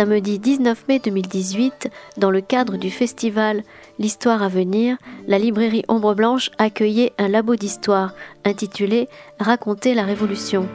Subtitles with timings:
[0.00, 3.62] Samedi 19 mai 2018, dans le cadre du festival
[3.98, 4.96] L'Histoire à venir,
[5.28, 8.14] la librairie Ombre Blanche accueillait un labo d'histoire
[8.46, 10.66] intitulé Raconter la Révolution,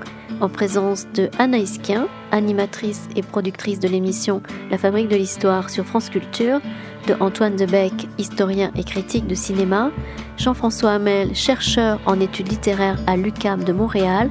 [0.42, 5.86] en présence de Anaïs Kien, animatrice et productrice de l'émission La Fabrique de l'Histoire sur
[5.86, 6.62] France Culture,
[7.08, 9.90] de Antoine Debec, historien et critique de cinéma,
[10.38, 14.30] Jean-François Hamel, chercheur en études littéraires à l'UCAM de Montréal,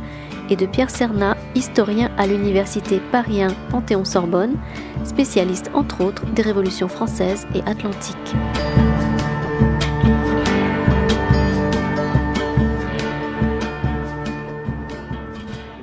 [0.51, 3.41] et de Pierre Cernat, historien à l'université Paris
[3.71, 4.57] Panthéon-Sorbonne,
[5.05, 8.17] spécialiste entre autres des révolutions françaises et atlantiques.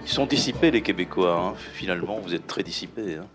[0.04, 1.54] Ils sont dissipés les Québécois, hein.
[1.74, 3.16] finalement, vous êtes très dissipés.
[3.16, 3.26] Hein.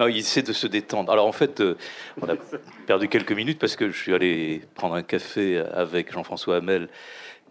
[0.00, 1.12] Non, il essaie de se détendre.
[1.12, 1.76] Alors en fait, euh,
[2.22, 2.34] on a
[2.86, 6.88] perdu quelques minutes parce que je suis allé prendre un café avec Jean-François Hamel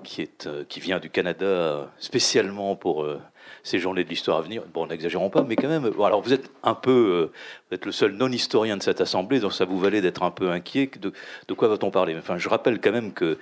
[0.03, 3.19] qui, est, euh, qui vient du Canada euh, spécialement pour euh,
[3.63, 4.63] ces journées de l'histoire à venir.
[4.73, 5.89] Bon, n'exagérons pas, mais quand même.
[5.89, 7.31] Bon, alors, vous êtes un peu,
[7.69, 10.51] vous êtes le seul non-historien de cette assemblée, donc ça vous valait d'être un peu
[10.51, 10.89] inquiet.
[10.99, 11.11] De,
[11.47, 12.15] de quoi va-t-on parler?
[12.17, 13.37] Enfin, je rappelle quand même que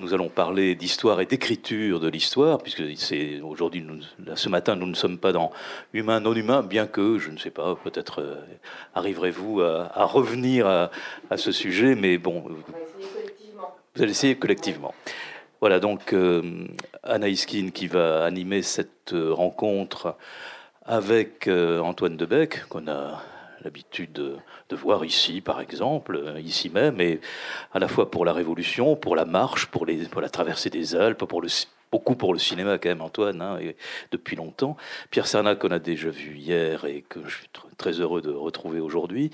[0.00, 3.86] nous allons parler d'histoire et d'écriture de l'histoire, puisque c'est aujourd'hui,
[4.34, 5.52] ce matin, nous ne sommes pas dans
[5.92, 8.38] humain, non humain, bien que, je ne sais pas, peut-être
[8.94, 10.90] arriverez-vous à, à revenir à,
[11.30, 12.44] à, ce sujet, mais bon.
[13.94, 14.92] Vous allez essayer collectivement.
[15.64, 16.66] Voilà donc euh,
[17.04, 20.14] Anaïs qui va animer cette euh, rencontre
[20.84, 23.22] avec euh, Antoine Debec, qu'on a
[23.62, 24.36] l'habitude de,
[24.76, 27.18] voir ici, par exemple, ici même, et
[27.72, 31.42] à la fois pour la Révolution, pour la marche, pour, la traversée des Alpes, pour
[31.90, 33.58] beaucoup pour le cinéma quand même, Antoine, hein,
[34.12, 34.76] depuis longtemps.
[35.10, 38.80] Pierre Sernac, qu'on a déjà vu hier et que je suis très heureux de retrouver
[38.80, 39.30] aujourd'hui.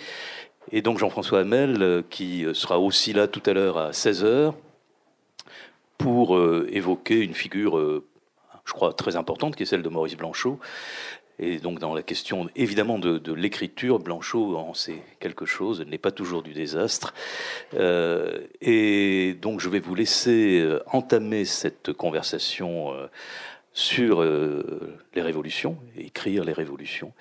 [0.70, 4.54] Et donc Jean-François Hamel, qui sera aussi là tout à l'heure à 16h
[6.00, 8.06] pour euh, évoquer une figure, euh,
[8.64, 10.58] je crois, très importante, qui est celle de Maurice Blanchot.
[11.38, 15.96] Et donc dans la question évidemment de, l'écriture, Blanchot en sait quelque chose, elle n'est
[15.96, 17.14] pas toujours du désastre.
[17.72, 22.92] Euh, et donc je vais vous laisser entamer cette conversation
[23.72, 27.14] sur les révolutions, écrire les révolutions.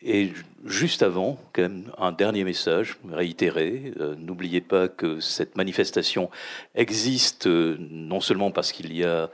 [0.00, 0.32] Et
[0.64, 3.92] juste avant, quand même, un dernier message réitéré.
[3.98, 6.30] Euh, n'oubliez pas que cette manifestation
[6.76, 9.28] existe euh, non seulement parce qu'il y a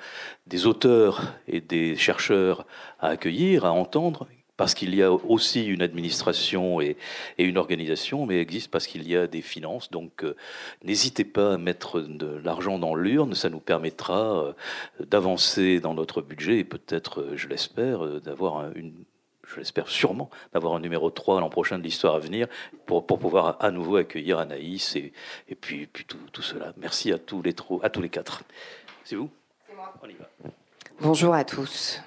[0.47, 2.67] des auteurs et des chercheurs
[2.99, 4.27] à accueillir, à entendre,
[4.57, 6.97] parce qu'il y a aussi une administration et,
[7.37, 9.91] une organisation, mais existe parce qu'il y a des finances.
[9.91, 10.35] Donc euh,
[10.83, 14.55] n'hésitez pas à mettre de l'argent dans l'urne, ça nous permettra
[14.99, 18.95] d'avancer dans notre budget et peut-être, je l'espère, d'avoir une
[19.55, 22.49] je l'espère sûrement, d'avoir un numéro 3 l'an prochain de l'histoire à venir
[22.87, 25.13] pour, pour, pouvoir à nouveau accueillir Anaïs et,
[25.49, 26.73] et puis, puis tout, tout, cela.
[26.77, 28.43] Merci à tous les, à tous les quatre.
[29.05, 29.31] C'est vous?
[29.67, 29.93] C'est moi.
[30.03, 30.29] On y va.
[31.01, 32.01] Bonjour à tous.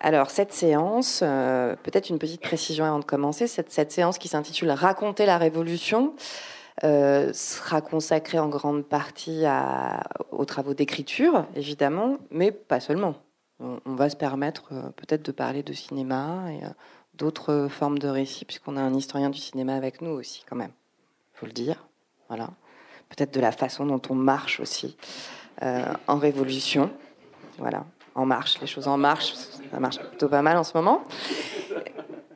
[0.00, 4.28] Alors, cette séance, euh, peut-être une petite précision avant de commencer, cette, cette séance qui
[4.28, 6.14] s'intitule Raconter la Révolution
[6.82, 13.14] euh, sera consacrée en grande partie à, aux travaux d'écriture, évidemment, mais pas seulement
[13.60, 16.68] on, va se permettre euh, peut-être de parler de cinéma et euh,
[17.14, 20.72] d'autres formes de récits, puisqu'on a un historien du cinéma avec nous aussi, quand même.
[21.34, 21.86] Faut le dire.
[22.28, 22.50] Voilà.
[23.08, 24.96] Peut-être de la façon dont on marche aussi
[25.62, 26.90] euh, en révolution.
[27.58, 27.84] Voilà.
[28.16, 31.04] En marche, les choses en marche, ça marche plutôt pas mal en ce moment.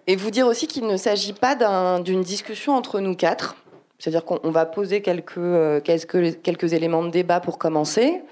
[0.07, 1.55] Et vous dire aussi qu'il ne s'agit pas
[2.01, 3.57] d'une discussion entre nous quatre.
[3.99, 8.23] C'est-à-dire qu'on va poser quelques, quelques, quelques éléments de débat pour commencer.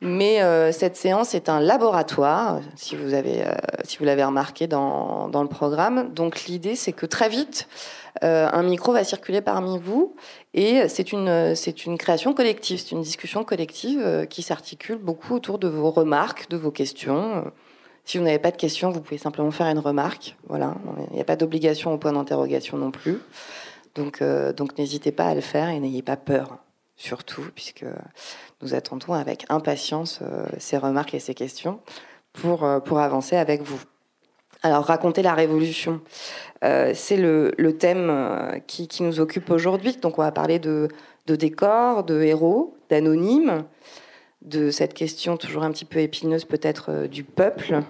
[0.00, 4.68] Mais euh, cette séance est un laboratoire, si vous avez, euh, si vous l'avez remarqué
[4.68, 6.12] dans, dans, le programme.
[6.14, 7.66] Donc l'idée, c'est que très vite,
[8.22, 10.14] euh, un micro va circuler parmi vous,
[10.54, 15.58] et c'est une, c'est une création collective, c'est une discussion collective qui s'articule beaucoup autour
[15.58, 17.50] de vos remarques, de vos questions.
[18.04, 20.36] Si vous n'avez pas de questions, vous pouvez simplement faire une remarque.
[20.48, 20.76] Voilà,
[21.10, 23.18] il n'y a pas d'obligation au point d'interrogation non plus.
[23.96, 24.22] Donc,
[24.56, 26.58] donc n'hésitez pas à le faire et n'ayez pas peur
[26.98, 27.86] surtout, puisque
[28.60, 31.80] nous attendons avec impatience euh, ces remarques et ces questions
[32.34, 33.80] pour, euh, pour avancer avec vous.
[34.64, 36.00] Alors, raconter la révolution,
[36.64, 39.96] euh, c'est le, le, thème qui, qui, nous occupe aujourd'hui.
[39.96, 40.88] Donc, on va parler de,
[41.26, 43.64] de décors, de héros, d'anonymes,
[44.42, 47.82] de cette question toujours un petit peu épineuse peut-être du peuple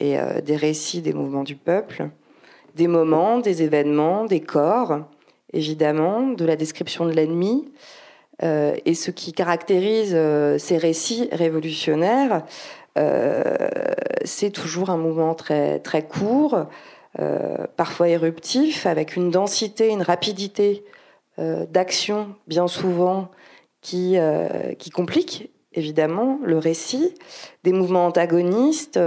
[0.00, 2.08] et des récits des mouvements du peuple,
[2.74, 5.00] des moments, des événements, des corps,
[5.52, 7.70] évidemment, de la description de l'ennemi,
[8.42, 12.44] euh, et ce qui caractérise euh, ces récits révolutionnaires,
[12.98, 13.42] euh,
[14.24, 16.66] c'est toujours un mouvement très, court,
[17.76, 20.84] parfois éruptif, avec une densité, une rapidité
[21.38, 23.30] d'action bien souvent
[23.80, 24.16] qui,
[24.78, 27.14] qui complique évidemment, le récit,
[27.64, 28.98] des mouvements antagonistes,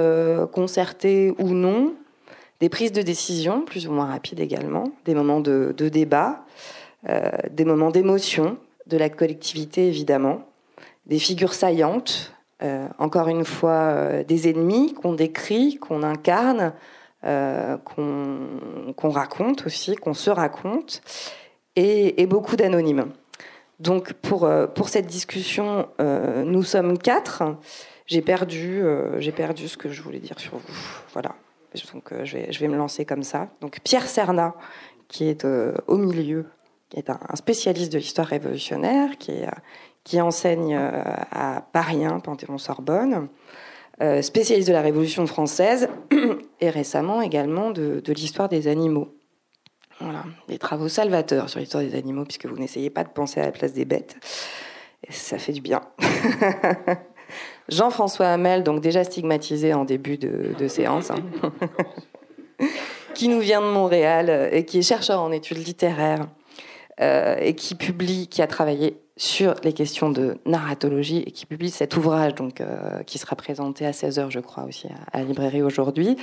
[0.51, 1.95] concertés ou non,
[2.59, 6.45] des prises de décision, plus ou moins rapides également, des moments de, débat,
[7.51, 8.57] des moments d'émotion,
[8.87, 10.41] de la collectivité évidemment,
[11.05, 12.33] des figures saillantes,
[12.97, 16.73] encore une fois des ennemis qu'on décrit, qu'on incarne,
[17.23, 21.01] euh, qu'on raconte aussi, qu'on se raconte,
[21.75, 23.11] et, beaucoup d'anonymes.
[23.79, 27.43] Donc pour, euh, pour cette discussion, euh, nous sommes quatre.
[28.05, 28.83] J'ai perdu,
[29.35, 31.01] perdu ce que je voulais dire sur vous.
[31.11, 31.35] Voilà.
[31.91, 33.49] Donc je, vais, je vais me lancer comme ça.
[33.61, 34.53] Donc Pierre Serna,
[35.07, 35.45] qui est
[35.87, 36.45] au milieu,
[36.89, 39.33] qui est un, spécialiste de l'histoire révolutionnaire, qui,
[40.03, 43.29] qui enseigne à Paris 1, Panthéon-Sorbonne.
[43.99, 45.89] Euh, spécialiste de la Révolution française
[46.61, 49.15] et récemment également de, l'histoire des animaux.
[49.99, 53.45] Voilà, des travaux salvateurs sur l'histoire des animaux, puisque vous n'essayez pas de penser à
[53.45, 54.17] la place des bêtes.
[55.07, 55.81] Et ça fait du bien.
[57.69, 61.17] Jean-François Hamel, donc déjà stigmatisé en début de, séance, hein.
[63.15, 66.36] qui nous vient de Montréal et qui est chercheur en études littéraires euh,
[66.99, 71.97] et qui publie, qui a travaillé sur les questions de narratologie et qui publie cet
[71.97, 76.15] ouvrage donc euh, qui sera présenté à 16h je crois aussi à, la librairie aujourd'hui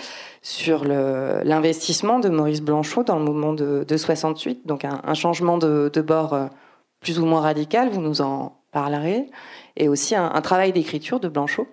[0.42, 6.34] sur l'investissement de Maurice Blanchot dans le mouvement de, 68 donc un, changement de, bord
[6.34, 6.46] euh,
[7.00, 9.26] plus ou moins radical vous nous en parlerez
[9.76, 11.66] et aussi un, travail d'écriture de Blanchot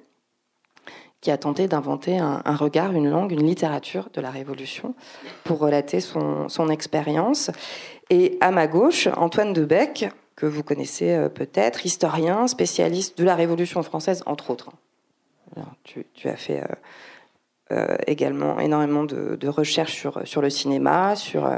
[1.22, 4.96] qui a tenté d'inventer un, regard, une langue, une littérature de la Révolution
[5.44, 7.52] pour relater son expérience.
[8.12, 13.36] Et à ma gauche, Antoine Debec, que vous connaissez euh, peut-être, historien, spécialiste de la
[13.36, 14.70] Révolution française, entre autres.
[15.86, 16.66] tu, as fait euh,
[17.72, 21.50] euh, également énormément de, recherches sur, sur le cinéma, sur,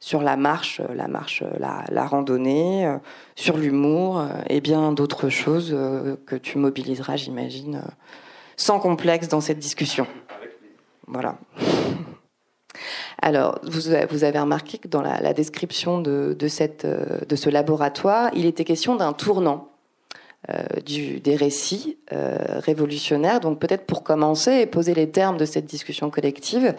[0.00, 2.90] sur la marche, la marche, la, randonnée,
[3.36, 5.76] sur l'humour et bien d'autres choses
[6.24, 7.82] que tu mobiliseras, j'imagine,
[8.56, 10.06] sans complexe dans cette discussion.
[11.06, 11.36] Voilà.
[13.22, 13.88] Alors, vous,
[14.24, 19.66] avez remarqué que dans la, description euh, de, ce laboratoire, il était question d'un tournant.
[20.48, 23.40] Euh, du, des récits euh, révolutionnaires.
[23.40, 26.74] Donc peut-être pour commencer et poser les termes de cette discussion collective,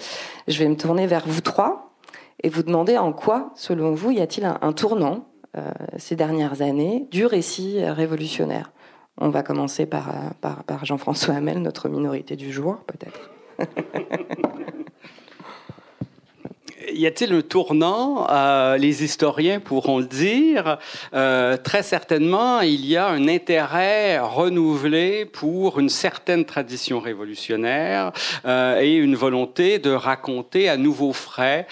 [0.48, 1.94] je vais me tourner vers vous trois
[2.42, 5.28] et vous demander en quoi, selon vous, y a-t-il un, tournant
[5.98, 8.72] ces dernières années du récit révolutionnaire?
[9.20, 10.12] On va commencer par,
[10.42, 13.30] par Jean-François Hamel, notre minorité du jour, peut-être.
[16.94, 20.78] y a-t-il un tournant euh, Les historiens pourront le dire?
[21.14, 28.12] Euh, très certainement, il y a un intérêt renouvelé pour une certaine tradition révolutionnaire
[28.46, 31.68] euh, et une volonté de raconter à nouveau frais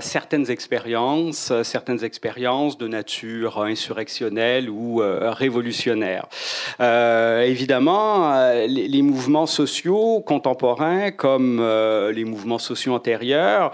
[0.00, 6.26] certaines expériences, certaines expériences de nature insurrectionnelle ou révolutionnaire.
[6.80, 11.60] évidemment, les, les, mouvements sociaux contemporains, comme
[12.12, 13.72] les mouvements sociaux antérieurs,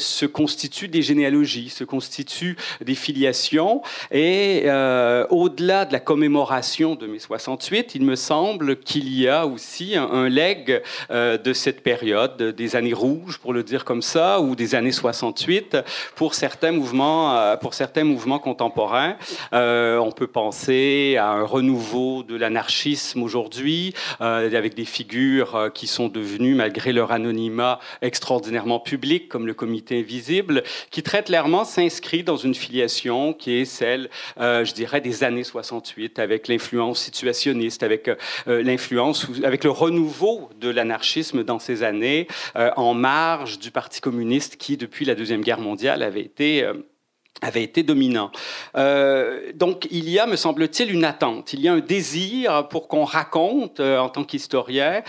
[0.00, 3.82] se constituent des généalogies, se constituent des filiations.
[4.10, 9.46] Et euh, au-delà de la commémoration de mai 68, il me semble qu'il y a
[9.46, 14.02] aussi un, un legs euh, de cette période, des années rouges, pour le dire comme
[14.02, 15.78] ça, ou des années 68,
[16.14, 19.16] pour certains mouvements, euh, pour certains mouvements contemporains.
[19.52, 26.54] on peut penser à un renouveau de l'anarchisme aujourd'hui, avec des figures qui sont devenues,
[26.54, 32.54] malgré leur anonymat, extraordinairement publiques, comme le comité invisible, qui très clairement s'inscrit dans une
[32.54, 38.16] filiation qui est celle, euh, je dirais, des années 68, avec l'influence situationniste, avec euh,
[38.62, 44.56] l'influence, avec le renouveau de l'anarchisme dans ces années, euh, en marge du Parti communiste
[44.56, 46.66] qui, depuis la Deuxième Guerre mondiale, avait été
[47.40, 48.30] avait été dominant.
[48.76, 52.88] Euh, donc il y a, me semble-t-il, une attente, il y a un désir pour
[52.88, 55.02] qu'on raconte, euh, en tant qu'historien,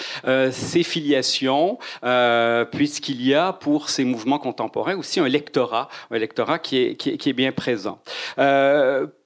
[0.52, 6.60] ces filiations, euh, puisqu'il y a pour ces mouvements contemporains aussi un lectorat, un lectorat
[6.60, 8.00] qui est, qui est, bien présent.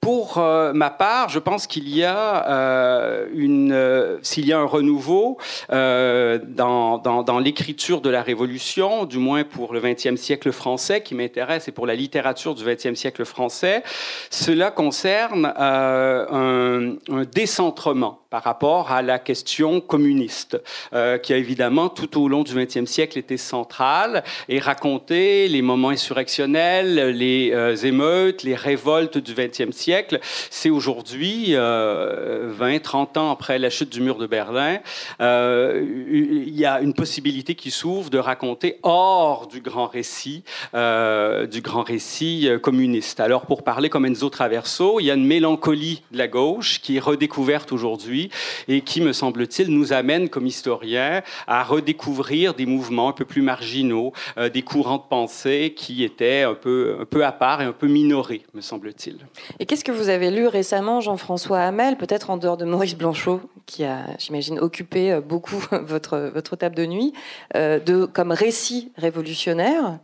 [0.00, 6.98] Pour ma part, je pense qu'il y a une, s'il y a un renouveau dans,
[6.98, 11.68] dans, dans l'écriture de la Révolution, du moins pour le XXe siècle français, qui m'intéresse,
[11.68, 13.82] et pour la littérature du XXe siècle français,
[14.30, 20.60] cela concerne euh, un, un, décentrement par rapport à la question communiste,
[20.92, 25.62] euh, qui a évidemment tout au long du XXe siècle été centrale et raconté les
[25.62, 30.18] moments insurrectionnels, les euh, émeutes, les révoltes du XXe siècle.
[30.50, 34.80] C'est aujourd'hui, 20, 30 ans après la chute du mur de Berlin,
[35.18, 41.84] il y a une possibilité qui s'ouvre de raconter hors du grand récit, du grand
[41.84, 46.28] récit communiste alors pour parler comme Enzo Traverso, il y a une mélancolie de la
[46.28, 48.25] gauche qui est redécouverte aujourd'hui
[48.68, 53.42] et qui, me semble-t-il, nous amène comme historiens à redécouvrir des mouvements un peu plus
[53.42, 57.64] marginaux, euh, des courants de pensée qui étaient un peu, un peu à part et
[57.64, 59.18] un peu minorés, me semble-t-il.
[59.58, 63.40] Et qu'est-ce que vous avez lu récemment, Jean-François Hamel, peut-être en dehors de Maurice Blanchot,
[63.66, 67.12] qui a, j'imagine, occupé euh, beaucoup votre, votre table de nuit,
[67.56, 69.98] euh, de, comme récit révolutionnaire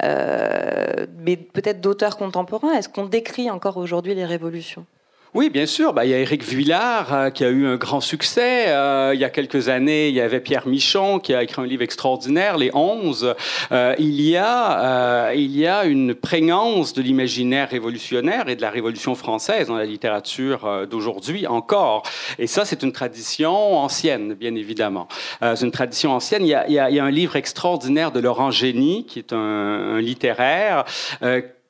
[0.00, 2.72] mais peut-être d'auteurs contemporains?
[2.72, 4.86] Est-ce qu'on décrit encore aujourd'hui les révolutions?
[5.34, 5.94] Oui, bien sûr.
[5.94, 8.68] Bah, il y a Éric Vuillard euh, qui a eu un grand succès.
[8.68, 11.64] Euh, il y a quelques années, il y avait Pierre Michon qui a écrit un
[11.64, 13.34] livre extraordinaire, Les Onze.
[13.72, 18.68] Euh, il, y a, il y a une prégnance de l'imaginaire révolutionnaire et de la
[18.68, 22.02] Révolution française dans la littérature d'aujourd'hui encore.
[22.38, 25.08] Et ça, c'est une tradition ancienne, bien évidemment.
[25.40, 26.44] c'est une tradition ancienne.
[26.44, 29.38] Il y, a, il y, a, un livre extraordinaire de Laurent Génie, qui est un,
[29.38, 30.84] un littéraire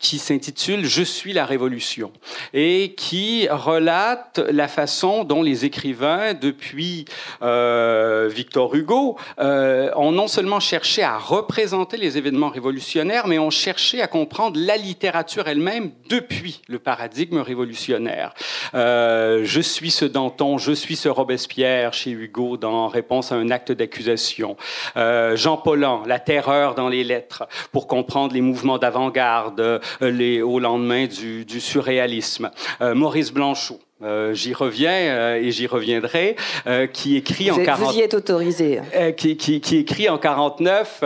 [0.03, 2.13] qui s'intitule Je suis la Révolution
[2.53, 7.07] et qui relate la façon dont les écrivains, depuis
[7.41, 13.51] euh, Victor Hugo, euh, ont non seulement cherché à représenter les événements révolutionnaires, mais ont
[13.51, 18.35] cherché à comprendre la littérature elle-même depuis le paradigme révolutionnaire.
[18.75, 23.51] Euh, je suis ce Danton, je suis ce Robespierre chez Hugo dans réponse à un
[23.51, 24.57] acte d'accusation.
[24.97, 30.59] Euh, Jean Paulhan, la terreur dans les lettres, pour comprendre les mouvements d'avant-garde les, au
[30.59, 32.51] lendemain du, du surréalisme.
[32.81, 36.35] Euh, Maurice Blanchot, euh, j'y reviens euh, et j'y reviendrai,
[36.67, 37.93] euh, qui écrit vous en 40...
[37.93, 38.81] Vous y êtes autorisé.
[39.17, 41.05] Qui, qui, qui, écrit en 49,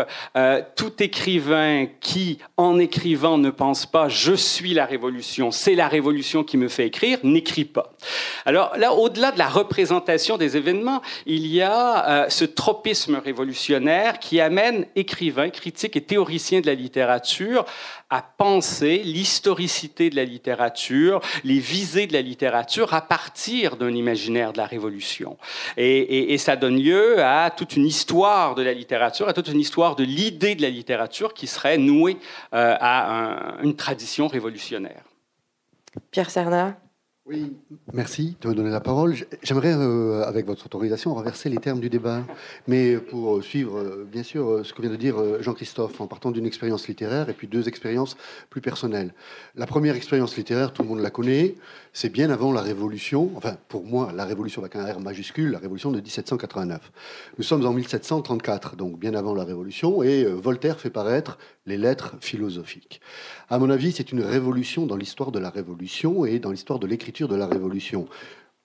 [0.76, 6.42] tout écrivain qui, en écrivant, ne pense pas «je suis la révolution, c'est la révolution
[6.42, 7.92] qui me fait écrire», n'écrit pas.
[8.46, 14.40] Alors là, au-delà de la représentation des événements, il y a ce tropisme révolutionnaire qui
[14.40, 17.64] amène écrivains, critiques et théoriciens de la littérature
[18.10, 24.52] à penser l'historicité de la littérature, les visées de la littérature à partir d'un imaginaire
[24.52, 25.36] de la Révolution.
[25.76, 29.96] Et, ça donne lieu à toute une histoire de la littérature, à toute une histoire
[29.96, 32.18] de l'idée de la littérature qui serait nouée
[32.52, 35.02] euh, à un, une tradition révolutionnaire.
[36.10, 36.76] Pierre Serna
[37.28, 37.56] oui,
[37.92, 39.14] merci de me donner la parole.
[39.42, 42.24] J'aimerais, euh, avec votre autorisation, renverser les termes du débat,
[42.68, 46.06] mais pour suivre, euh, bien sûr, euh, ce que vient de dire euh, Jean-Christophe, en
[46.06, 48.16] partant d'une expérience littéraire et puis deux expériences
[48.48, 49.12] plus personnelles.
[49.56, 51.56] La première expérience littéraire, tout le monde la connaît,
[51.98, 55.58] c'est bien avant la Révolution, enfin pour moi, la Révolution avec un R majuscule, la
[55.58, 56.92] Révolution de 1789.
[57.38, 61.78] Nous sommes en 1734, donc bien avant la Révolution, et euh, Voltaire fait paraître les
[61.78, 63.00] lettres philosophiques.
[63.48, 66.86] À mon avis, c'est une révolution dans l'histoire de la Révolution et dans l'histoire de
[66.86, 68.06] l'écriture de la Révolution.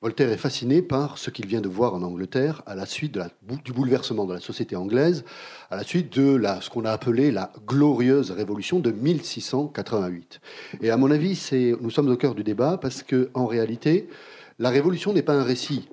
[0.02, 3.20] Voltaire est fasciné par ce qu'il vient de voir en Angleterre à la suite
[3.64, 5.24] du bouleversement de la société anglaise,
[5.70, 10.42] à la suite de ce qu'on a appelé la glorieuse révolution de 1688.
[10.82, 11.40] Et à mon avis,
[11.82, 14.10] nous sommes au cœur du débat parce que en réalité,
[14.58, 15.88] la révolution n'est pas un récit.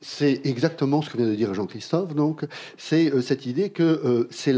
[0.00, 2.16] C'est exactement ce que vient de dire Jean-Christophe.
[2.16, 2.44] Donc,
[2.76, 4.56] c'est euh, cette idée que euh, c'est,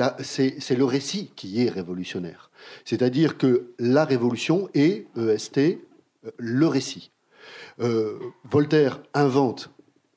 [0.58, 2.50] c'est le récit qui est révolutionnaire.
[2.87, 7.11] C'est-à-dire que la révolution est, EST, euh, le récit.
[7.81, 8.19] Euh,
[8.50, 9.71] Voltaire invente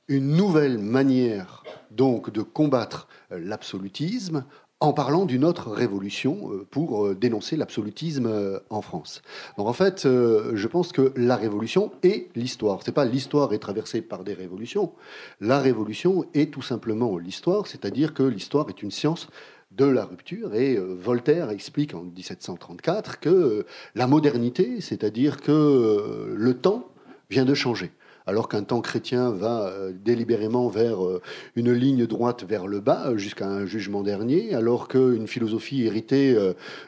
[0.08, 4.46] une nouvelle manière donc de combattre euh, l'absolutisme
[4.80, 9.24] en parlant d'une autre révolution euh, pour dénoncer l'absolutisme en France.
[9.58, 12.82] Donc en fait, je pense que la révolution est l'histoire.
[12.86, 14.94] C'est pas l'histoire est traversée par des révolutions.
[15.42, 19.30] La révolution est tout simplement l'histoire, c'est-à-dire que l'histoire est une science
[19.72, 20.54] de la rupture.
[20.54, 26.92] Et Voltaire explique en 1734 que la modernité, c'est-à-dire que le temps
[27.30, 27.92] vient de changer.
[28.28, 31.22] Alors qu'un temps chrétien va euh, délibérément vers euh,
[31.56, 36.36] une ligne droite vers le bas euh, jusqu'à un jugement dernier, alors qu'une philosophie héritée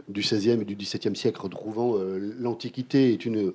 [0.09, 1.95] du XVIe et du XVIIe siècle retrouvant
[2.39, 3.53] l'Antiquité est une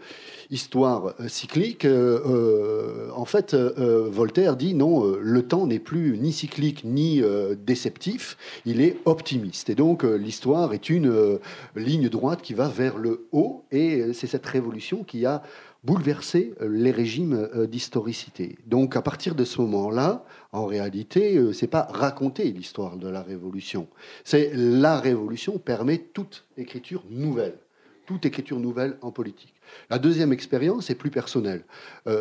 [0.50, 7.22] histoire cyclique, en fait, Voltaire dit non, le temps n'est plus ni cyclique ni
[7.66, 9.68] déceptif, il est optimiste.
[9.68, 11.38] Et donc l'histoire est une
[11.76, 15.42] ligne droite qui va vers le haut, et c'est cette révolution qui a
[15.84, 18.56] bouleverser euh, les régimes euh, d'historicité.
[18.66, 23.22] Donc à partir de ce moment-là, en réalité, euh, c'est pas raconter l'histoire de la
[23.22, 23.88] Révolution.
[24.24, 27.58] C'est la Révolution permet toute écriture nouvelle,
[28.06, 29.54] toute écriture nouvelle en politique.
[29.90, 31.64] La deuxième expérience est plus personnelle.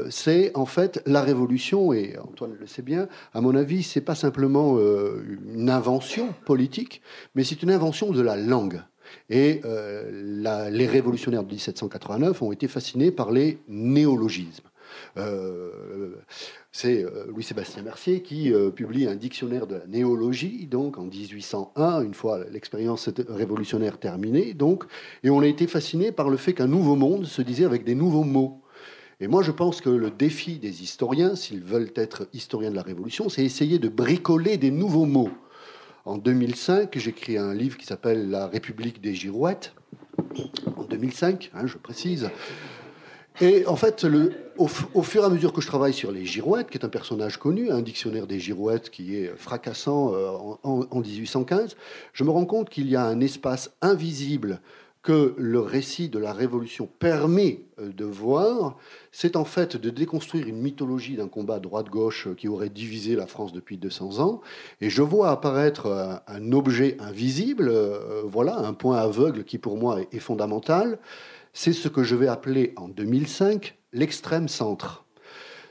[0.10, 4.16] c'est en fait la Révolution, et Antoine le sait bien, à mon avis, c'est pas
[4.16, 7.02] simplement une invention politique,
[7.36, 8.82] mais c'est une invention de la langue.
[9.30, 14.68] Et euh, les révolutionnaires de 1789 ont été fascinés par les néologismes.
[15.18, 16.16] Euh,
[16.72, 22.14] c'est euh, Louis-Sébastien Mercier qui publie un dictionnaire de la néologie, donc en 1801, une
[22.14, 24.84] fois l'expérience révolutionnaire terminée, donc,
[25.24, 27.96] et on a été fasciné par le fait qu'un nouveau monde se disait avec des
[27.96, 28.60] nouveaux mots.
[29.20, 32.82] Et moi, je pense que le défi des historiens, s'ils veulent être historiens de la
[32.82, 35.30] Révolution, c'est essayer de bricoler des nouveaux mots.
[36.06, 39.74] En 2005, j'écris un livre qui s'appelle La République des girouettes.
[40.76, 42.30] En 2005, hein, je précise.
[43.40, 44.06] Et en fait,
[44.58, 47.38] au, fur et à mesure que je travaille sur les girouettes, qui est un personnage
[47.38, 50.30] connu, un dictionnaire des girouettes qui est fracassant euh,
[50.64, 51.78] en 1815,
[52.12, 54.60] je me rends compte qu'il y a un espace invisible
[55.04, 58.78] que le récit de la Révolution permet euh, de voir,
[59.12, 63.52] c'est en fait de déconstruire une mythologie d'un combat droite-gauche qui aurait divisé la France
[63.52, 64.42] depuis 200 ans.
[64.80, 70.00] Et je vois apparaître un, objet invisible, euh, voilà, un point aveugle qui pour moi
[70.12, 71.00] est, fondamental.
[71.52, 75.04] C'est ce que je vais appeler en 2005 l'extrême centre.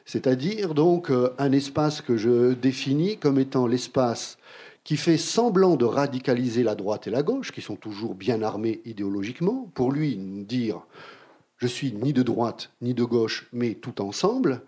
[0.04, 4.36] C'est-à-dire donc euh, un espace que je définis comme étant l'espace
[4.84, 8.80] qui fait semblant de radicaliser la droite et la gauche, qui sont toujours bien armés
[8.84, 10.82] idéologiquement, pour lui dire
[11.62, 14.62] je suis ni de droite ni de gauche, mais tout ensemble.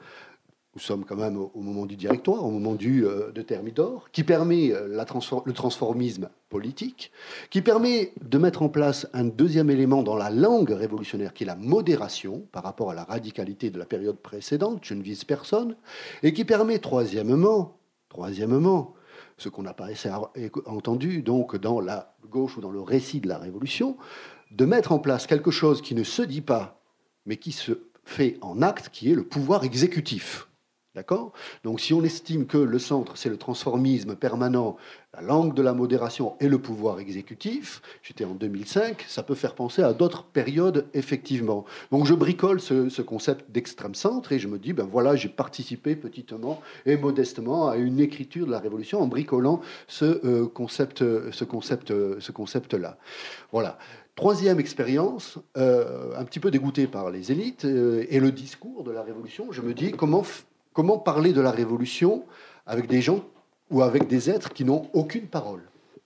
[0.76, 4.24] Nous sommes quand même au moment du directoire, au moment du, euh, de Thermidor, qui
[4.24, 7.10] permet euh, le transformisme politique,
[7.50, 11.46] qui permet de mettre en place un deuxième élément dans la langue révolutionnaire, qui est
[11.46, 15.76] la modération par rapport à la radicalité de la période précédente, je ne vise personne,
[16.22, 17.76] et qui permet, troisièmement,
[18.08, 18.94] troisièmement
[19.36, 19.88] ce qu'on n'a pas
[20.66, 23.96] entendu donc dans la gauche ou dans le récit de la Révolution,
[24.50, 26.80] de mettre en place quelque chose qui ne se dit pas,
[27.26, 27.72] mais qui se
[28.04, 30.48] fait en acte, qui est le pouvoir exécutif.
[30.94, 31.32] D'accord?
[31.64, 34.76] Donc si on estime que le centre, c'est le transformisme permanent,
[35.16, 39.54] la langue de la modération et le pouvoir exécutif, j'étais en 2005, ça peut faire
[39.54, 41.64] penser à d'autres périodes, effectivement.
[41.90, 45.96] Donc je bricole ce, concept d'extrême centre et je me dis, ben voilà, j'ai participé
[45.96, 50.98] petitement et modestement à une écriture de la Révolution en bricolant ce euh, concept,
[51.30, 52.98] ce concept, ce concept-là.
[53.52, 53.78] Voilà.
[54.16, 58.92] Troisième expérience, euh, un petit peu dégoûté par les élites euh, et le discours de
[58.92, 60.22] la Révolution, je me dis comment
[60.74, 62.24] Comment parler de la révolution
[62.66, 63.24] avec des gens
[63.70, 65.62] ou avec des êtres qui n'ont aucune parole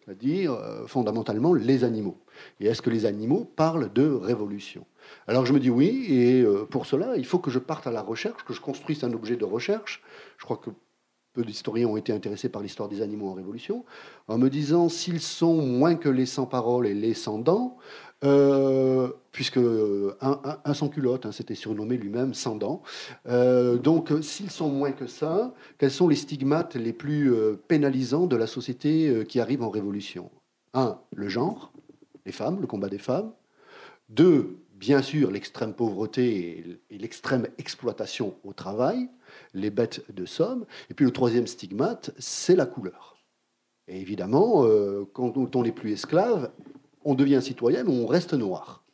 [0.09, 2.17] c'est-à-dire euh, fondamentalement les animaux.
[2.61, 4.87] Et est-ce que les animaux parlent de révolution?
[5.27, 7.91] Alors je me dis oui, et euh, pour cela, il faut que je parte à
[7.91, 10.03] la recherche, que je construise un objet de recherche.
[10.39, 10.71] Je crois que
[11.35, 13.85] peu d'historiens ont été intéressés par l'histoire des animaux en révolution,
[14.29, 17.77] en me disant s'ils sont moins que les sans-parole et les sans-dents,
[18.25, 22.83] euh, puisque euh, un, sans-culotte, hein, c'était surnommé lui-même sans-dents.
[23.29, 27.33] Euh, donc, s'ils sont moins que ça, quels sont les stigmates les plus
[27.69, 30.31] pénalisants de la société qui arrive en révolution?
[30.75, 31.73] Un, le genre,
[32.27, 33.33] les femmes, le combat des femmes.
[34.09, 39.09] Deux, bien sûr, l'extrême pauvreté et l'extrême exploitation au travail,
[39.55, 40.65] les bêtes de somme.
[40.91, 43.17] Et puis le troisième stigmate, c'est la couleur.
[43.87, 44.67] Et évidemment,
[45.15, 46.51] quand on n'est plus esclave,
[47.05, 48.85] on devient citoyen, mais on reste noir.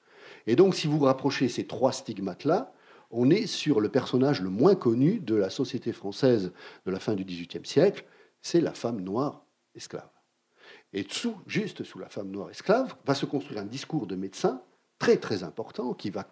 [0.47, 2.73] Et donc, si vous rapprochez ces trois stigmates-là,
[3.11, 6.53] on est sur le personnage le moins connu de la société française
[6.85, 8.05] de la fin du XVIIIe siècle,
[8.43, 10.09] c'est la femme noire esclave.
[10.93, 14.63] Et sous, juste sous la femme noire esclave, va se construire un discours de médecin
[14.99, 16.27] très très important qui va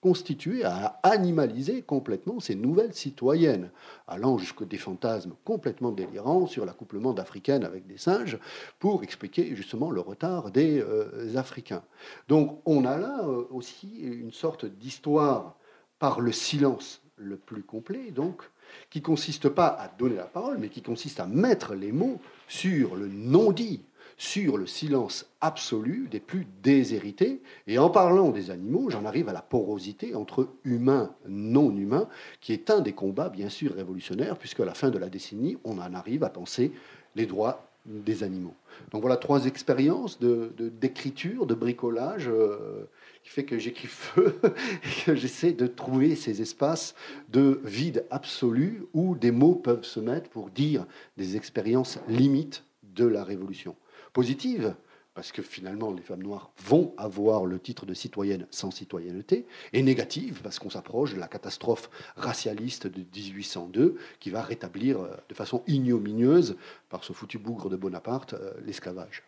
[0.00, 3.70] constitué à animaliser complètement ces nouvelles citoyennes,
[4.08, 8.38] allant jusqu'à des fantasmes complètement délirants sur l'accouplement d'Africaines avec des singes,
[8.78, 11.82] pour expliquer justement le retard des euh, Africains.
[12.28, 15.56] Donc on a là euh, aussi une sorte d'histoire
[15.98, 18.42] par le silence le plus complet, donc,
[18.88, 22.96] qui consiste pas à donner la parole, mais qui consiste à mettre les mots sur
[22.96, 23.82] le non-dit,
[24.20, 27.40] sur le silence absolu des plus déshérités.
[27.66, 32.06] Et en parlant des animaux, j'en arrive à la porosité entre humains non humains,
[32.42, 35.56] qui est un des combats, bien sûr, révolutionnaires, puisque à la fin de la décennie,
[35.64, 36.70] on en arrive à penser
[37.16, 38.52] les droits des animaux.
[38.90, 42.90] Donc voilà trois expériences d'écriture, de, de, bricolage, euh,
[43.22, 46.94] qui fait que j'écris feu et que j'essaie de trouver ces espaces
[47.30, 50.84] de vide absolu où des mots peuvent se mettre pour dire
[51.16, 53.74] des expériences limites de la révolution
[54.12, 54.74] positive,
[55.14, 59.82] parce que finalement les femmes noires vont avoir le titre de citoyenne sans citoyenneté, et
[59.82, 65.34] négative, parce qu'on s'approche de la catastrophe racialiste de 1802, qui va rétablir euh, de
[65.34, 66.56] façon ignominieuse,
[66.88, 69.22] par ce foutu bougre de Bonaparte, euh, l'esclavage.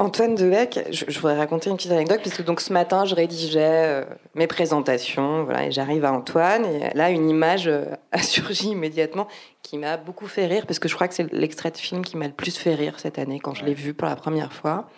[0.00, 4.04] Antoine Debec, je, voudrais raconter une petite anecdote, puisque donc ce matin, je rédigeais euh,
[4.34, 9.28] mes présentations, voilà, et j'arrive à Antoine, et là, une image euh, a surgi immédiatement
[9.62, 12.16] qui m'a beaucoup fait rire, parce que je crois que c'est l'extrait de film qui
[12.16, 14.88] m'a le plus fait rire cette année, quand je l'ai vu pour la première fois.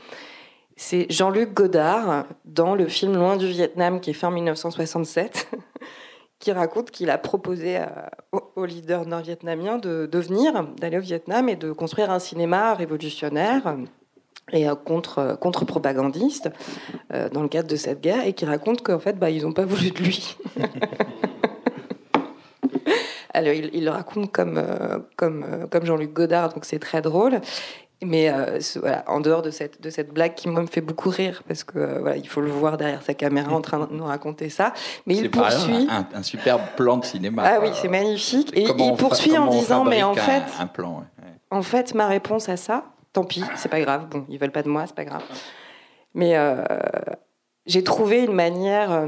[0.76, 5.50] C'est Jean-Luc Godard, dans le film Loin du Vietnam, qui est fait en 1967,
[6.38, 7.80] qui raconte qu'il a proposé
[8.54, 13.76] au leader nord-vietnamien de, de venir, d'aller au Vietnam et de construire un cinéma révolutionnaire
[14.52, 16.50] et contre, contre-propagandiste
[17.32, 19.64] dans le cadre de cette guerre et qui raconte qu'en fait, bah, ils n'ont pas
[19.66, 20.36] voulu de lui.
[23.34, 24.62] Alors, il, le raconte comme,
[25.16, 27.40] comme, comme Jean-Luc Godard, donc c'est très drôle.
[28.04, 31.10] Mais euh, voilà, en dehors de cette, de cette blague qui moi me fait beaucoup
[31.10, 33.92] rire parce que euh, voilà, il faut le voir derrière sa caméra en train de
[33.92, 34.72] nous raconter ça.
[35.06, 37.44] Mais il poursuit un, un, superbe plan de cinéma.
[37.46, 38.50] Ah oui, c'est magnifique.
[38.54, 41.04] Et il poursuit en disant mais en fait, un, plan.
[41.50, 44.08] En fait, ma réponse à ça, tant pis, c'est pas grave.
[44.08, 45.22] Bon, ils veulent pas de moi, c'est pas grave.
[46.14, 46.64] Mais euh,
[47.66, 49.06] j'ai trouvé une manière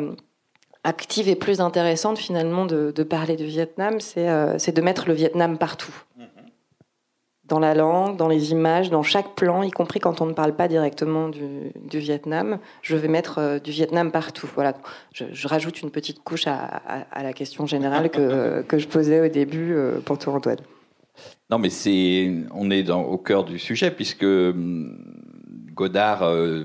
[0.85, 4.25] active et plus intéressante finalement de, de parler du Vietnam, c'est
[4.73, 5.95] de mettre le Vietnam partout.
[6.17, 6.27] Mhm
[7.47, 10.55] dans la langue, dans les images, dans chaque plan, y compris quand on ne parle
[10.55, 12.59] pas directement du, Vietnam.
[12.83, 14.49] Je vais mettre euh, du Vietnam partout.
[14.55, 14.75] Voilà.
[15.12, 16.83] Je, rajoute une petite couche à,
[17.23, 20.59] la question générale que, que, je posais au début euh, pour toi, Antoine.
[21.50, 24.96] Non, mais c'est, on est dans, au cœur du sujet puisque hum,
[25.74, 26.64] Godard euh,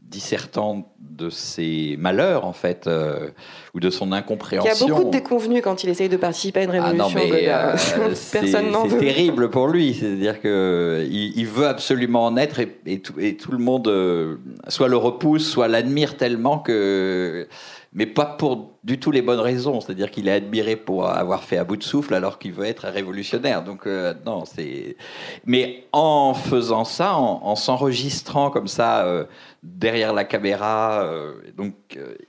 [0.00, 3.28] dissertant de ses malheurs, en fait, euh,
[3.74, 4.72] ou de son incompréhension.
[4.74, 7.20] Il y a beaucoup de déconvenus quand il essaye de participer à une ah révolution.
[7.32, 7.76] Euh,
[8.32, 8.98] Personne n'en veut.
[8.98, 9.94] C'est terrible pour lui.
[9.94, 14.38] C'est-à-dire qu'il il veut absolument en être et, tout, et tout, le monde
[14.68, 17.46] soit le repousse, soit l'admire tellement que
[17.94, 19.80] mais pas pour du tout les bonnes raisons.
[19.80, 22.88] C'est-à-dire qu'il est admiré pour avoir fait à bout de souffle alors qu'il veut être
[22.88, 23.62] révolutionnaire.
[23.62, 24.96] Donc euh, non, c'est.
[25.44, 29.24] Mais en faisant ça, en, s'enregistrant comme ça euh,
[29.62, 31.74] derrière la caméra, euh, donc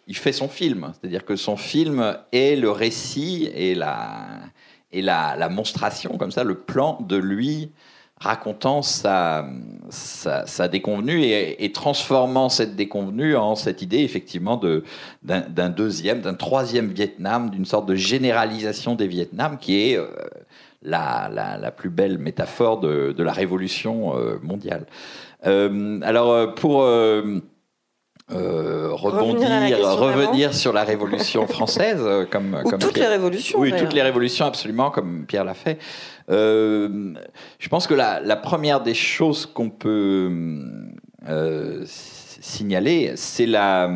[0.07, 0.91] il fait son film.
[0.99, 4.27] C'est-à-dire que son film est le récit et la
[4.91, 7.71] et la, la monstration comme ça, le plan de lui
[8.23, 9.45] racontant sa,
[9.89, 14.59] sa, déconvenue et, transformant cette déconvenue en cette idée effectivement
[15.23, 20.07] d'un deuxième, d'un troisième Vietnam, d'une sorte de généralisation des Vietnams qui est euh,
[20.83, 24.85] la, la, plus belle métaphore de, de la révolution euh, mondiale.
[25.45, 26.87] Euh, alors pour
[28.33, 29.49] rebondir,
[29.97, 33.59] revenir, sur la Révolution française, comme, Ou toutes les révolutions.
[33.59, 35.79] Oui, toutes les révolutions, absolument, comme Pierre l'a fait.
[36.29, 37.13] Euh,
[37.59, 40.31] je pense que la, première des choses qu'on peut
[41.27, 43.89] euh, signaler, c'est la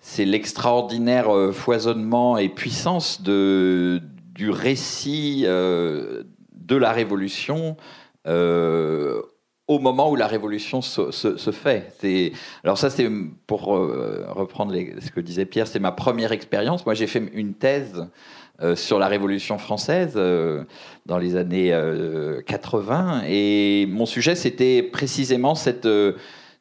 [0.00, 4.02] c'est l'extraordinaire euh, foisonnement et puissance de,
[4.34, 7.76] du récit de la Révolution
[9.66, 12.32] au moment où la révolution se, fait.
[12.62, 13.08] Alors ça, c'est
[13.46, 16.84] pour reprendre ce que disait Pierre, c'est ma première expérience.
[16.84, 18.06] Moi, j'ai fait une thèse
[18.62, 20.62] euh, sur la Révolution française euh,
[21.06, 21.76] dans les années
[22.46, 23.22] 80.
[23.24, 25.88] Euh, et mon sujet, c'était précisément cette,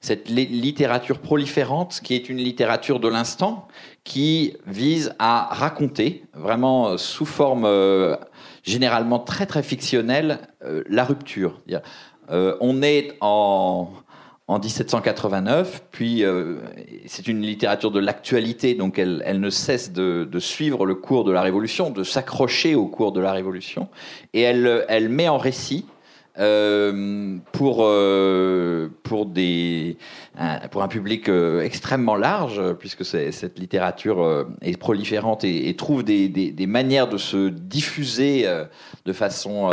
[0.01, 3.67] cette littérature proliférante, qui est une littérature de l'instant,
[4.03, 7.69] qui vise à raconter, vraiment sous forme
[8.63, 10.39] généralement très très fictionnelle,
[10.89, 11.61] la rupture.
[12.29, 13.89] On est en
[14.47, 16.57] en 1789, puis euh,
[17.05, 21.41] c'est une littérature de l'actualité, donc elle, ne cesse de, suivre le cours de la
[21.41, 23.87] Révolution, de s'accrocher au cours de la Révolution,
[24.33, 25.85] et elle met en récit
[26.39, 29.97] euh, pour, euh, pour, des,
[30.35, 36.29] un, pour un public euh, extrêmement large, puisque cette littérature est proliférante et, trouve des,
[36.29, 38.47] des, manières de se diffuser
[39.05, 39.69] de façon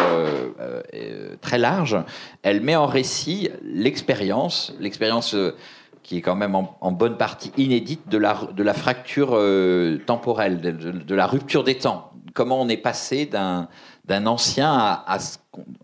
[1.40, 1.96] très large,
[2.42, 5.34] elle met en récit l'expérience, l'expérience
[6.02, 9.30] qui est quand même en, bonne partie inédite de la, de la fracture
[10.06, 12.12] temporelle, de, la rupture des temps.
[12.34, 13.68] Comment on est passé d'un
[14.10, 15.18] d'un ancien à, à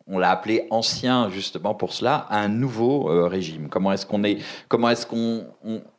[0.09, 3.69] on l'a appelé ancien justement pour cela, à un nouveau euh, régime.
[3.69, 5.45] Comment est-ce qu'on est, comment est-ce qu'on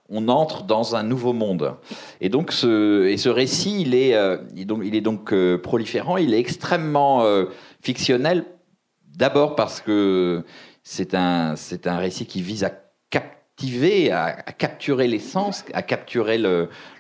[0.10, 1.76] on, entre dans un nouveau monde?
[2.20, 4.38] Et donc ce, ce récit, il est, euh,
[5.02, 7.24] donc euh, proliférant, il est extrêmement
[7.82, 8.44] fictionnel.
[9.16, 10.44] D'abord parce que
[10.84, 12.72] c'est un, c'est un récit qui vise à
[13.10, 13.37] capter
[14.12, 16.38] à, capturer l'essence, à capturer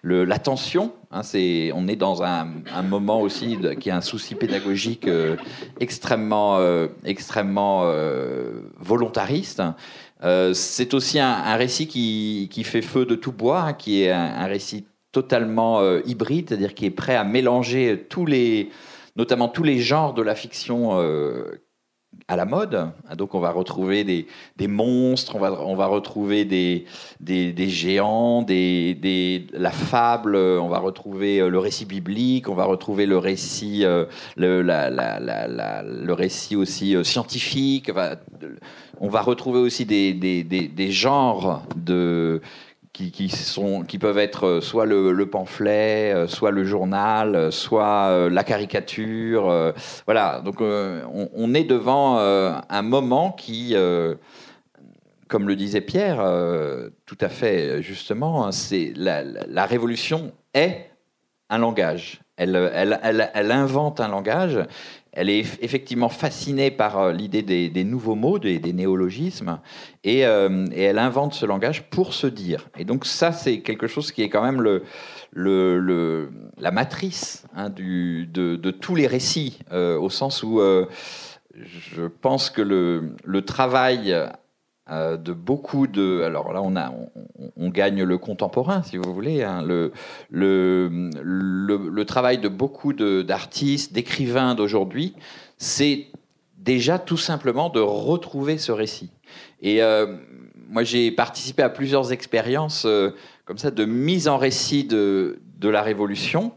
[0.03, 0.93] l'attention.
[1.11, 1.21] Hein,
[1.73, 2.47] on est dans un,
[2.83, 5.35] moment aussi qui a un souci pédagogique euh,
[5.79, 9.61] extrêmement, euh, euh, volontariste.
[10.53, 14.87] c'est aussi un, récit qui, fait feu de tout bois, hein, qui est un, récit
[15.11, 18.07] totalement hybride, c'est-à-dire qui est prêt à mélanger
[19.15, 20.97] notamment tous les genres de la fiction
[22.27, 22.91] à la mode.
[23.17, 24.27] Donc on va retrouver des,
[24.57, 26.85] des monstres, on va, on va retrouver des,
[27.19, 32.65] des, des géants, des, la fable, on va retrouver euh, le récit biblique, on va
[32.65, 37.91] retrouver le récit, euh, le, la, la, la, le récit aussi euh, scientifique.
[38.99, 42.41] On va retrouver aussi des genres de
[42.97, 49.73] qui, peuvent être euh, soit le, pamphlet, euh, soit le journal, euh, soit la caricature.
[50.05, 53.75] Voilà, donc on, est devant un moment qui
[55.27, 56.23] comme le disait Pierre,
[57.05, 60.89] tout à fait justement, hein, c'est la, révolution est
[61.49, 62.21] un langage.
[62.37, 64.59] Elle, invente un langage.
[65.11, 69.59] Elle est effectivement fascinée par euh, l'idée des, nouveaux mots, des, des néologismes,
[70.03, 72.69] et, euh, et, elle invente ce langage pour se dire.
[72.77, 74.81] Et donc ça, c'est quelque chose qui est quand même
[75.35, 80.61] la matrice hein, de, tous les récits, euh, au sens où
[81.55, 84.15] je pense que le travail
[84.89, 86.21] euh, de beaucoup de.
[86.21, 86.93] Alors là, on, a,
[87.57, 89.43] on, gagne le contemporain, si vous voulez.
[89.43, 89.91] Hein, le,
[90.29, 95.13] le, le, travail de beaucoup d'artistes, d'écrivains d'aujourd'hui,
[95.57, 96.07] c'est
[96.57, 99.11] déjà tout simplement de retrouver ce récit.
[99.61, 100.15] Et euh,
[100.69, 103.11] moi, j'ai participé à plusieurs expériences euh,
[103.45, 106.53] comme ça de mise en récit de, de la Révolution.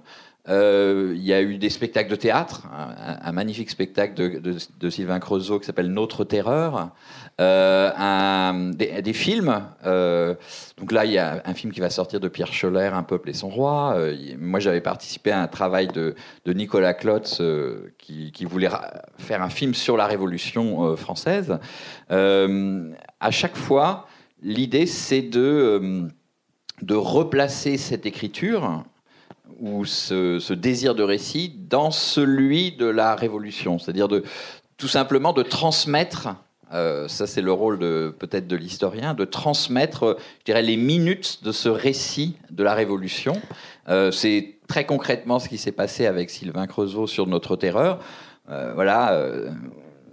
[0.49, 5.61] Euh, il y a eu des spectacles de théâtre, un, magnifique spectacle de, Sylvain Creusot
[5.61, 6.91] qui s'appelle Notre Terreur,
[7.41, 9.63] euh, des, films.
[9.85, 10.35] Euh,
[10.79, 13.31] donc là, il y a un film qui va sortir de Pierre Scholler, Un peuple
[13.31, 13.97] et son roi.
[14.39, 16.15] moi, j'avais participé à un travail de,
[16.47, 17.41] Nicolas Klotz
[17.99, 18.71] qui, qui, voulait
[19.19, 21.59] faire un film sur la Révolution française.
[22.09, 24.07] à chaque fois,
[24.43, 26.09] l'idée, c'est de,
[26.83, 28.85] de replacer cette écriture
[29.61, 34.25] ou ce, désir de récit dans celui de la révolution, c'est-à-dire de
[34.77, 36.29] tout simplement de transmettre.
[36.73, 41.41] Euh, ça, c'est le rôle de peut-être de l'historien, de transmettre, je dirais, les minutes
[41.43, 43.35] de ce récit de la Révolution.
[43.89, 47.99] Euh, c'est très concrètement ce qui s'est passé avec Sylvain Creusot sur Notre Terreur.
[48.49, 49.21] Euh, voilà,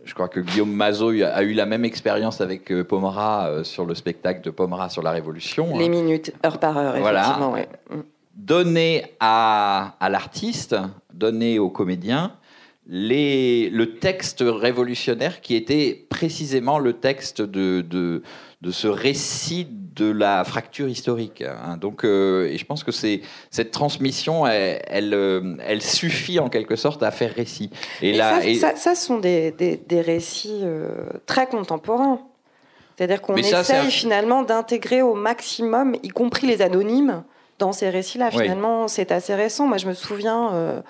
[0.04, 4.42] je crois que Guillaume Mazot a eu la même expérience avec Pomera sur le spectacle
[4.42, 5.78] de Pomera sur la Révolution.
[5.78, 5.90] Les hein.
[5.90, 7.50] minutes, heure par heure, effectivement.
[7.52, 7.68] Voilà.
[7.92, 8.02] Mm
[8.38, 10.76] donner à, à l'artiste,
[11.14, 12.34] donner au comédien,
[12.88, 18.24] les, le texte révolutionnaire qui était précisément le texte de, de,
[18.62, 21.42] de ce récit de la fracture historique.
[21.42, 21.76] Hein.
[21.78, 26.50] Donc, euh, et je pense que c'est cette transmission, elle, elle, euh, elle, suffit en
[26.50, 27.72] quelque sorte à faire récit.
[28.02, 28.56] Et, là, ça, et...
[28.56, 30.90] Ça, ça, sont des, des, des récits euh,
[31.26, 32.22] très contemporains.
[32.96, 37.24] C'est-à-dire qu'on essaye finalement d'intégrer au maximum, y compris les anonymes,
[37.60, 38.32] dans ces récits-là.
[38.32, 39.68] Finalement, c'est assez récent.
[39.68, 40.82] Moi, je me souviens, euh,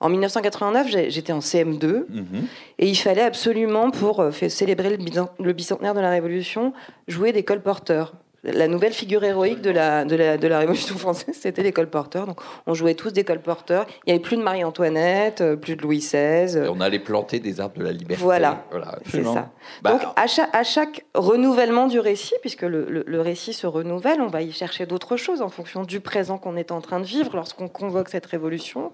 [0.00, 2.46] en 1989, j'étais en CM2 mhm.
[2.78, 4.96] et il fallait absolument, pour euh, célébrer
[5.38, 6.72] le bicentenaire de la Révolution,
[7.08, 8.14] jouer des colporteurs
[8.52, 12.26] la nouvelle figure héroïque de la, de la, de la Révolution française, c'était les colporteurs.
[12.26, 13.86] Donc, on jouait tous des colporteurs.
[14.06, 16.68] Il n'y avait plus de Marie-Antoinette, euh, plus de Louis XVI.
[16.68, 18.22] on allait planter des arbres de la liberté.
[18.22, 18.64] Voilà,
[19.10, 19.50] c'est ça.
[19.82, 24.20] Bah, Donc, à chaque, à chaque, renouvellement du récit, puisque le, le, récit se renouvelle,
[24.20, 27.06] on va y chercher d'autres choses en fonction du présent qu'on est en train de
[27.06, 28.92] vivre lorsqu'on convoque cette révolution.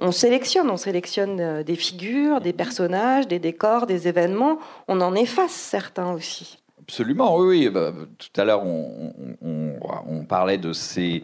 [0.00, 4.58] On sélectionne, on sélectionne euh, des figures, des personnages, des décors, des événements.
[4.88, 6.63] On en efface certains aussi.
[6.86, 7.66] Absolument, oui.
[7.66, 7.70] oui.
[7.70, 11.22] Bah, tout à l'heure, on, parlait de ces,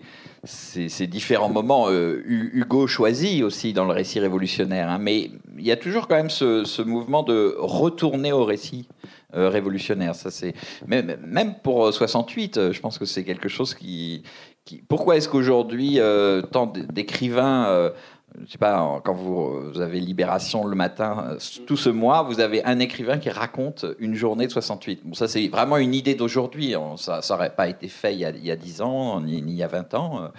[1.06, 1.88] différents moments.
[1.90, 4.98] Euh, Hugo choisit aussi dans le récit révolutionnaire, hein.
[4.98, 8.88] mais il y a toujours quand même ce, mouvement de retourner au récit
[9.34, 10.14] euh, révolutionnaire.
[10.14, 10.54] Ça, c'est
[10.86, 14.22] même, pour 68, euh, je pense que c'est quelque chose qui...
[14.88, 15.98] Pourquoi est-ce qu'aujourd'hui
[16.52, 17.90] tant d'écrivains
[18.46, 22.64] je sais pas, quand vous, avez Libération le matin, euh, tout ce mois, vous avez
[22.64, 25.00] un écrivain qui raconte une journée de 68.
[25.04, 26.74] Bon, ça, c'est vraiment une idée d'aujourd'hui.
[26.96, 29.68] Ça n'aurait pas été fait il y, a, il 10 ans, ni, il y a
[29.68, 30.30] 20 ans.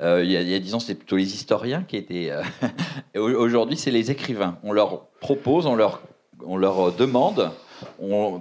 [0.00, 2.30] Euh, il, y a, il, y a, 10 ans, c'était plutôt les historiens qui étaient.
[2.30, 4.58] Euh, aujourd'hui, c'est les écrivains.
[4.62, 6.02] On leur propose, on leur,
[6.44, 7.50] on leur demande,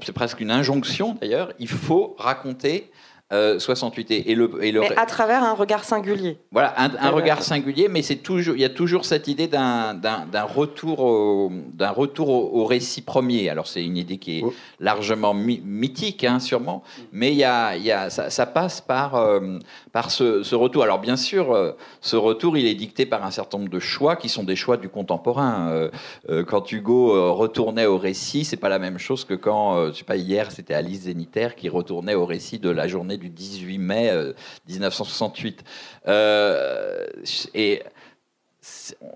[0.04, 2.92] c'est presque une injonction d'ailleurs, il faut raconter
[3.30, 4.80] 68 euh, et, le, et le...
[4.80, 6.38] Mais à travers un regard singulier.
[6.52, 10.00] Voilà, un, regard singulier, mais c'est toujours, il y a toujours cette idée d'un
[10.56, 13.50] retour, au, d'un retour au, récit premier.
[13.50, 14.54] Alors c'est une idée qui est oh.
[14.80, 19.16] largement mythique, hein, sûrement, mais il y a, il y a, ça, ça passe par,
[19.16, 19.60] euh,
[19.92, 20.84] par ce, ce, retour.
[20.84, 24.16] Alors bien sûr, euh, ce retour, il est dicté par un certain nombre de choix
[24.16, 25.90] qui sont des choix du contemporain.
[26.48, 30.16] quand Hugo retournait au récit, c'est pas la même chose que quand, je sais pas,
[30.16, 34.12] hier, c'était Alice Zénitaire qui retournait au récit de la journée du 18 mai
[34.68, 35.64] 1968.
[36.08, 37.06] Euh, euh,
[37.54, 37.84] et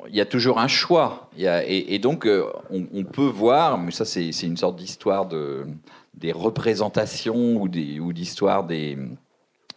[0.08, 1.30] il y a toujours un choix.
[1.38, 5.66] et, donc, euh, on, peut voir, mais ça, c'est une sorte d'histoire de,
[6.14, 8.98] des représentations ou d'histoire des,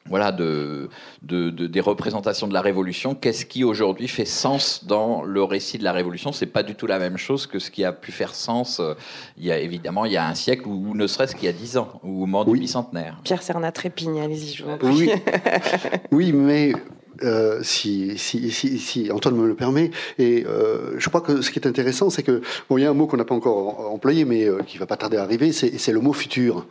[0.09, 0.91] voilà, de,
[1.23, 3.15] de, des représentations de la Révolution.
[3.15, 6.33] Qu'est-ce qui aujourd'hui fait sens dans le récit de la Révolution?
[6.33, 8.81] C'est pas du tout la même chose que ce qui a pu faire sens.
[8.81, 8.95] Euh,
[9.39, 11.53] il y a évidemment il y a un siècle ou, ne serait-ce qu'il y a
[11.53, 13.19] dix ans, ou au moment du bicentenaire.
[13.25, 14.91] Pierre Serna trépigne, allez-y, je vous en prie.
[14.91, 15.11] Oui,
[16.13, 16.73] oui mais
[17.23, 19.91] euh, si, si, si, si, Antoine me le permet.
[20.19, 22.91] Et euh, je crois que ce qui est intéressant, c'est que bon, il y a
[22.91, 25.53] un mot qu'on n'a pas encore employé, mais euh, qui va pas tarder à arriver,
[25.53, 26.67] c'est le mot futur.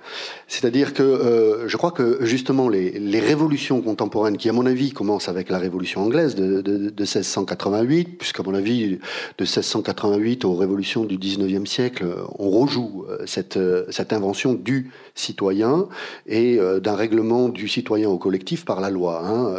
[0.48, 4.92] C'est-à-dire que euh, je crois que justement les, les, révolutions contemporaines, qui à mon avis
[4.92, 9.00] commencent avec la révolution anglaise de, de, de 1688, puisqu'à mon avis de
[9.40, 12.06] 1688 aux révolutions du 19e siècle,
[12.38, 15.88] on rejoue cette, cette invention du citoyen
[16.28, 19.24] et d'un règlement du citoyen au collectif par la loi.
[19.26, 19.56] Hein.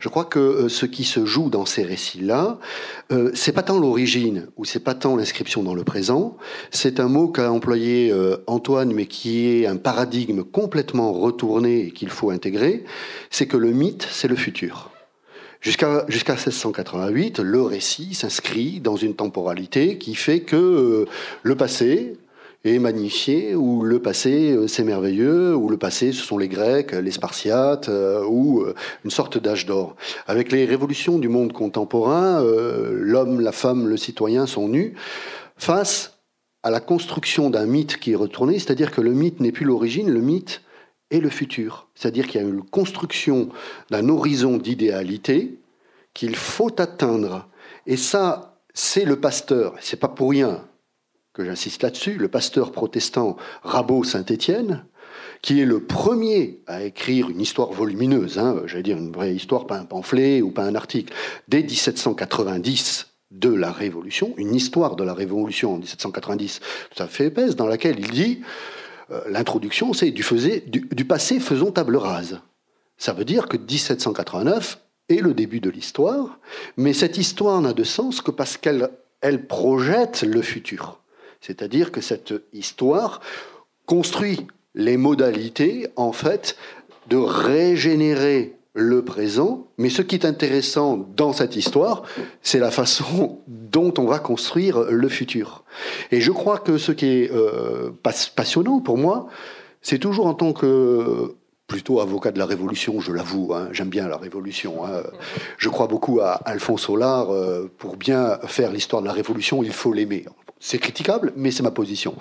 [0.00, 2.58] Je crois que euh, ce qui se joue dans ces récits-là,
[3.12, 6.38] euh, c'est pas tant l'origine ou c'est pas tant l'inscription dans le présent.
[6.70, 11.90] C'est un mot qu'a employé euh, Antoine, mais qui est un paradigme complètement retourné et
[11.90, 12.84] qu'il faut intégrer.
[13.28, 14.90] C'est que le mythe, c'est le futur.
[15.60, 21.04] Jusqu'à jusqu'à 1688, le récit s'inscrit dans une temporalité qui fait que
[21.42, 22.16] le passé,
[22.64, 26.92] est magnifié, où le passé euh, c'est merveilleux, où le passé ce sont les Grecs,
[26.92, 29.96] les Spartiates, euh, ou euh, une sorte d'âge d'or.
[30.26, 34.94] Avec les révolutions du monde contemporain, l'homme, la femme, le citoyen sont nus
[35.56, 36.18] face
[36.62, 40.10] à la construction d'un mythe qui est retourné, c'est-à-dire que le mythe n'est plus l'origine,
[40.10, 40.62] le mythe
[41.10, 41.88] est le futur.
[41.94, 43.48] C'est-à-dire qu'il y a une construction
[43.90, 45.58] d'un horizon d'idéalité
[46.12, 47.48] qu'il faut atteindre.
[47.86, 49.74] Et ça, c'est le pasteur.
[49.80, 50.64] C'est pas pour rien
[51.32, 54.84] que j'insiste là-dessus, le pasteur protestant Rabot Saint-Étienne,
[55.42, 59.66] qui est le premier à écrire une histoire volumineuse, hein, j'allais dire une vraie histoire,
[59.66, 61.14] pas un pamphlet ou pas un article,
[61.48, 67.26] dès 1790 de la Révolution, une histoire de la Révolution en 1790 tout à fait
[67.26, 68.40] épaisse, dans laquelle il dit
[69.10, 72.40] euh, l'introduction, c'est du, passé faisons table rase.
[72.98, 76.38] Ça veut dire que 1789 est le début de l'histoire,
[76.76, 78.90] mais cette histoire n'a de sens que parce qu'elle
[79.20, 80.99] elle projette le futur.
[81.40, 83.20] C'est-à-dire que cette histoire
[83.86, 86.56] construit les modalités, en fait,
[87.08, 92.04] de régénérer le présent, mais ce qui est intéressant dans cette histoire,
[92.42, 95.64] c'est la façon dont on va construire le futur.
[96.12, 97.90] Et je crois que ce qui est euh,
[98.36, 99.26] passionnant pour moi,
[99.82, 101.34] c'est toujours en tant que
[101.66, 104.84] plutôt avocat de la Révolution, je l'avoue, hein, j'aime bien la Révolution.
[104.84, 105.02] Hein.
[105.56, 107.30] Je crois beaucoup à Alphonse Hollard.
[107.30, 110.26] Euh, pour bien faire l'histoire de la Révolution, il faut l'aimer.
[110.60, 112.14] C'est critiquable, mais c'est ma position.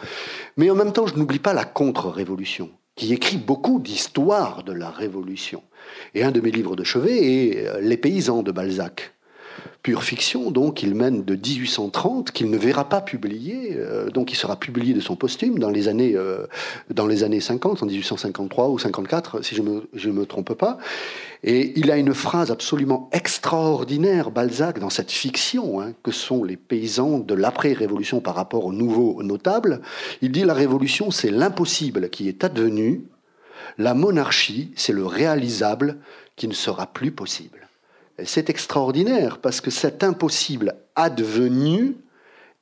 [0.58, 4.90] Mais en même temps, je n'oublie pas la contre-révolution, qui écrit beaucoup d'histoires de la
[4.90, 5.62] Révolution.
[6.16, 9.14] Et un de mes livres de chevet est Les paysans de Balzac
[9.82, 14.36] pure fiction, donc il mène de 1830, qu'il ne verra pas publier, euh, donc il
[14.36, 16.48] sera publié de son posthume dans les années, euh,
[16.90, 20.78] dans les années 50, en 1853 ou 54, si je ne me, me trompe pas.
[21.44, 26.58] Et il a une phrase absolument extraordinaire, Balzac, dans cette fiction, hein, que sont les
[26.58, 29.82] paysans de l'après-révolution par rapport aux nouveaux notables.
[30.22, 33.06] Il dit la révolution, c'est l'impossible qui est advenu,
[33.78, 36.00] la monarchie, c'est le réalisable
[36.36, 37.59] qui ne sera plus possible
[38.26, 41.98] c'est extraordinaire parce que cet impossible advenu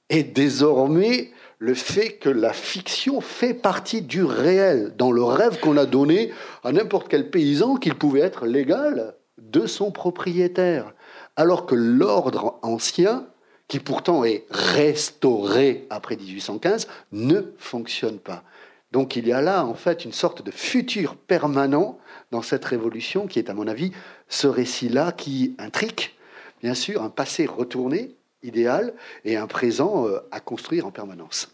[0.10, 5.78] est désormais le fait que la fiction fait partie du réel, dans le rêve qu'on
[5.78, 6.32] a donné
[6.64, 10.94] à n'importe quel paysan qu'il pouvait être légal de son propriétaire.
[11.36, 13.28] Alors que l'ordre ancien,
[13.68, 18.44] qui pourtant est restauré après 1815, ne fonctionne pas.
[18.92, 21.98] Donc il y a là en fait une sorte de futur permanent
[22.32, 23.92] dans cette révolution qui est à mon avis
[24.30, 26.18] ce récit-là qui intrique,
[26.62, 28.94] bien sûr, un passé retourné, idéal,
[29.26, 31.50] et un présent euh, à construire en permanence.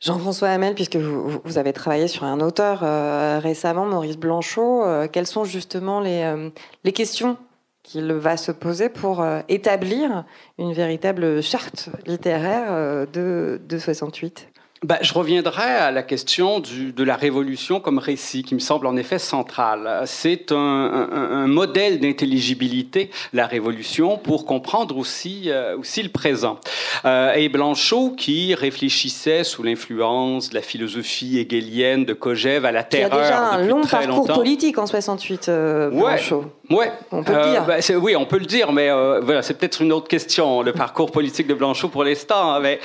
[0.00, 5.26] Jean-François Hamel, puisque vous, avez travaillé sur un auteur euh, récemment, Maurice Blanchot, euh, quelles
[5.26, 6.50] sont justement les,
[6.84, 7.36] les questions
[7.82, 10.24] qu'il va se poser pour établir
[10.58, 14.48] une véritable charte littéraire de, de 68
[14.82, 18.86] bah, je reviendrai à la question du, de la révolution comme récit, qui me semble
[18.86, 20.04] en effet central.
[20.06, 26.58] C'est un, un, un, modèle d'intelligibilité, la révolution, pour comprendre aussi, euh, aussi le présent.
[27.04, 32.82] Euh, et Blanchot, qui réfléchissait sous l'influence de la philosophie hegelienne de Kojève à la
[32.82, 33.10] terreur.
[33.12, 34.34] Il y a déjà un long parcours longtemps.
[34.34, 36.46] politique en 68, euh, Blanchot.
[36.70, 36.90] Ouais.
[37.12, 37.64] On peut le dire.
[37.66, 38.88] Bah, oui, on peut le dire, mais
[39.20, 42.54] voilà, c'est peut-être une autre question, le parcours politique de Blanchot pour l'instant.
[42.54, 42.80] Hein, mais,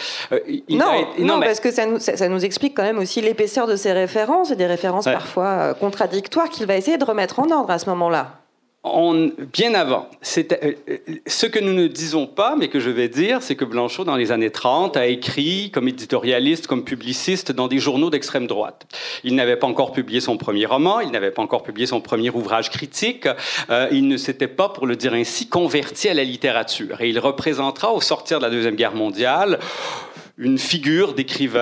[0.67, 3.21] il non, a, non, non mais, parce que ça ça nous, explique quand même aussi
[3.21, 7.39] l'épaisseur de ses références et des références parfois euh, contradictoires qu'il va essayer de remettre
[7.39, 8.39] en ordre à ce moment-là.
[8.87, 10.07] On, bien avant.
[10.37, 10.43] Euh,
[10.89, 14.03] euh, ce que nous ne disons pas, mais que je vais dire, c'est que Blanchot,
[14.03, 18.85] dans les années 30, a écrit comme éditorialiste, comme publiciste dans des journaux d'extrême droite.
[19.23, 22.29] Il n'avait pas encore publié son premier roman, il n'avait pas encore publié son premier
[22.29, 23.27] ouvrage critique,
[23.91, 27.01] il ne s'était pas, pour le dire ainsi, converti à la littérature.
[27.01, 29.57] Et il représentera, au sortir de la Deuxième Guerre mondiale,
[30.37, 31.61] une figure d'écrivain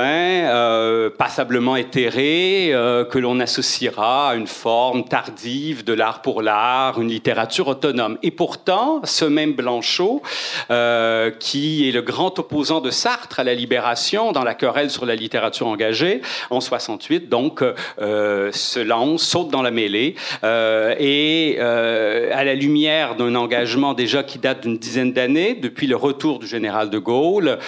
[0.49, 6.99] euh, passablement éthéré euh, que l'on associera à une forme tardive de l'art pour l'art,
[6.99, 8.17] une littérature autonome.
[8.24, 10.24] Et pourtant, ce même Blanchot,
[10.71, 15.05] euh, qui est le grand opposant de Sartre à la Libération dans la querelle sur
[15.05, 17.63] la littérature engagée, en 68, donc
[17.99, 24.61] se lance, saute dans la mêlée, et à la lumière d'un engagement déjà qui date
[24.61, 27.59] d'une dizaine d'années, depuis le retour du général de Gaulle,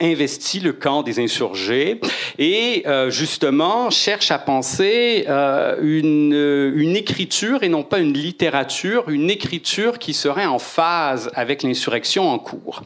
[0.00, 2.00] investit le camp des insurgés
[2.36, 6.32] et euh, justement cherche à penser euh, une,
[6.74, 12.28] une, écriture et non pas une littérature, une écriture qui serait en phase avec l'insurrection
[12.28, 12.82] en cours.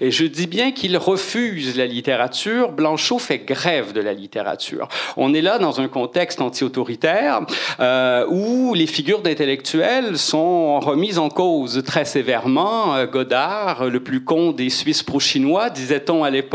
[0.00, 4.86] Et je dis bien qu'il refuse la littérature, Blanchot fait grève de la littérature.
[5.16, 7.40] On est là dans un contexte anti-autoritaire
[7.80, 13.04] euh, où les figures d'intellectuels sont remises en cause très sévèrement.
[13.06, 16.51] Godard, le plus con des Suisses pro-chinois, disait-on à l'époque,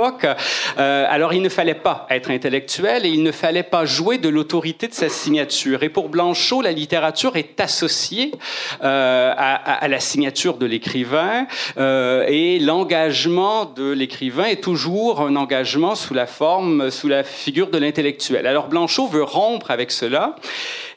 [0.77, 4.29] euh, alors, il ne fallait pas être intellectuel et il ne fallait pas jouer de
[4.29, 5.83] l'autorité de sa signature.
[5.83, 8.31] Et pour Blanchot, la littérature est associée
[8.83, 15.95] euh, à, la signature de l'écrivain euh, et l'engagement de l'écrivain est toujours un engagement
[15.95, 18.47] sous la forme, sous la figure de l'intellectuel.
[18.47, 20.35] Alors, Blanchot veut rompre avec cela.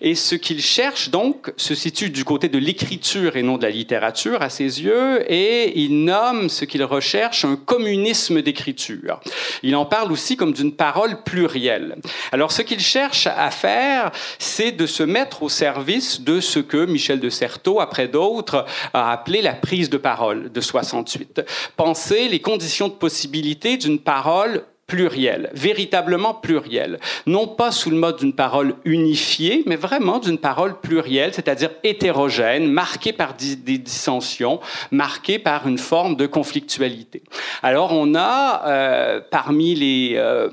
[0.03, 3.71] Et ce qu'il cherche donc se situe du côté de l'écriture et non de la
[3.71, 8.90] littérature à ses yeux, et il nomme ce qu'il recherche un communisme d'écriture.
[9.63, 11.97] Il en parle aussi comme d'une parole plurielle.
[12.33, 16.85] Alors ce qu'il cherche à faire, c'est de se mettre au service de ce que
[16.87, 21.43] Michel de Certeau, après d'autres, a appelé la prise de parole de 68.
[21.77, 28.17] Penser les conditions de possibilité d'une parole pluriel, véritablement pluriel, non pas sous le mode
[28.17, 34.59] d'une parole unifiée, mais vraiment d'une parole plurielle, c'est-à-dire hétérogène, marquée par des dissensions,
[34.91, 37.23] marquée par une forme de conflictualité.
[37.63, 40.51] Alors on a euh, parmi les euh,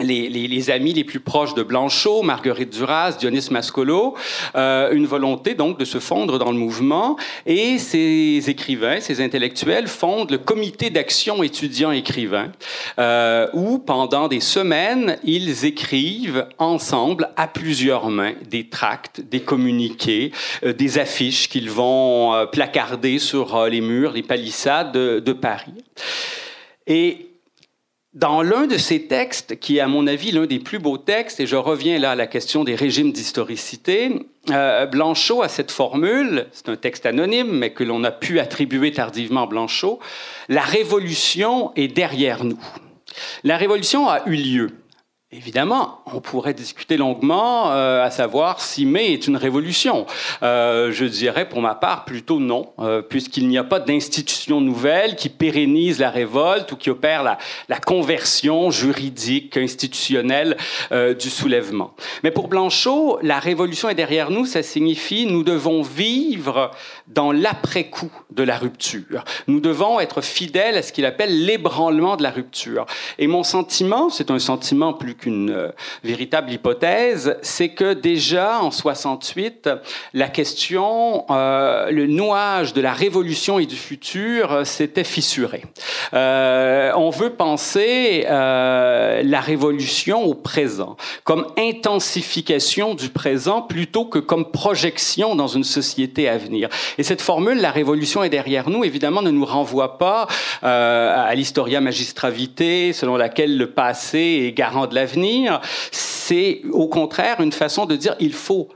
[0.00, 4.14] les, amis les plus proches de Blanchot, Marguerite Duras, Dionys Mascolo,
[4.54, 7.16] euh, une volonté donc de se fondre dans le mouvement.
[7.46, 12.52] Et ces écrivains, ces intellectuels fondent le comité d'action étudiants-écrivains,
[12.98, 20.32] euh, où pendant des semaines, ils écrivent ensemble, à plusieurs mains, des tracts, des communiqués,
[20.64, 25.84] euh, des affiches qu'ils vont euh, placarder sur les murs, les palissades de, de Paris.
[26.86, 27.25] Et
[28.16, 31.38] dans l'un de ces textes, qui est à mon avis l'un des plus beaux textes,
[31.38, 36.46] et je reviens là à la question des régimes d'historicité, euh, Blanchot a cette formule,
[36.52, 40.00] c'est un texte anonyme, mais que l'on a pu attribuer tardivement à Blanchot,
[40.48, 42.58] La révolution est derrière nous.
[43.44, 44.70] La révolution a eu lieu.
[45.32, 50.06] Évidemment, on pourrait discuter longuement euh, à savoir si mai est une révolution.
[50.44, 55.16] Euh, je dirais pour ma part plutôt non, euh, puisqu'il n'y a pas d'institution nouvelle
[55.16, 60.56] qui pérennise la révolte ou qui opère la, la conversion juridique, institutionnelle
[61.18, 61.94] du soulèvement.
[62.22, 66.70] Mais pour Blanchot, la révolution est derrière nous, ça signifie nous devons vivre
[67.08, 69.24] dans l'après-coup de la rupture.
[69.48, 72.86] Nous devons être fidèles à ce qu'il appelle l'ébranlement de la rupture.
[73.18, 75.68] Et mon sentiment, c'est un sentiment plus qu'une euh,
[76.04, 79.70] véritable hypothèse, c'est que déjà en 68,
[80.14, 85.62] la question, euh, le nouage de la révolution et du futur euh, s'était fissuré.
[86.12, 95.34] on veut penser la révolution au présent comme intensification du présent plutôt que comme projection
[95.34, 96.68] dans une société à venir.
[96.98, 100.26] Et cette formule, la révolution est derrière nous, évidemment, ne nous renvoie pas
[100.62, 105.05] à l'historia magistravité selon laquelle le passé est garant de la
[105.90, 108.68] c'est au contraire une façon de dire il faut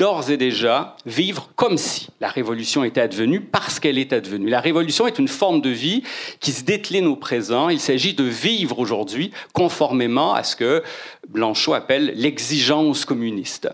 [0.00, 4.48] d'ores et déjà vivre comme si la révolution était advenue parce qu'elle est advenue.
[4.48, 6.02] La révolution est une forme de vie
[6.40, 7.68] qui se décline au présent.
[7.68, 10.82] Il s'agit de vivre aujourd'hui conformément à ce que
[11.28, 13.68] Blanchot appelle l'exigence communiste.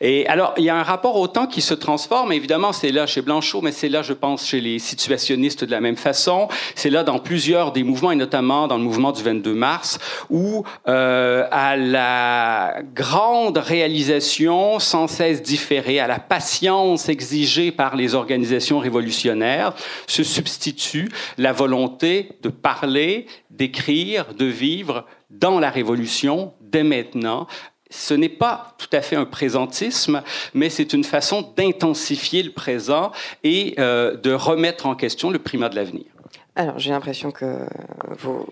[0.00, 2.32] Et alors, il y a un rapport au temps qui se transforme.
[2.32, 5.80] Évidemment, c'est là chez Blanchot, mais c'est là, je pense, chez les situationnistes de la
[5.80, 6.48] même façon.
[6.76, 9.98] C'est là dans plusieurs des mouvements, et notamment dans le mouvement du 22 mars,
[10.30, 15.42] où euh, à la grande réalisation sans cesse
[15.72, 19.74] à la patience exigée par les organisations révolutionnaires,
[20.06, 21.08] se substitue
[21.38, 27.46] la volonté de parler, d'écrire, de vivre dans la Révolution dès maintenant.
[27.90, 33.12] Ce n'est pas tout à fait un présentisme, mais c'est une façon d'intensifier le présent
[33.44, 36.13] et euh, de remettre en question le primat de l'avenir.
[36.56, 37.66] Alors, j'ai l'impression que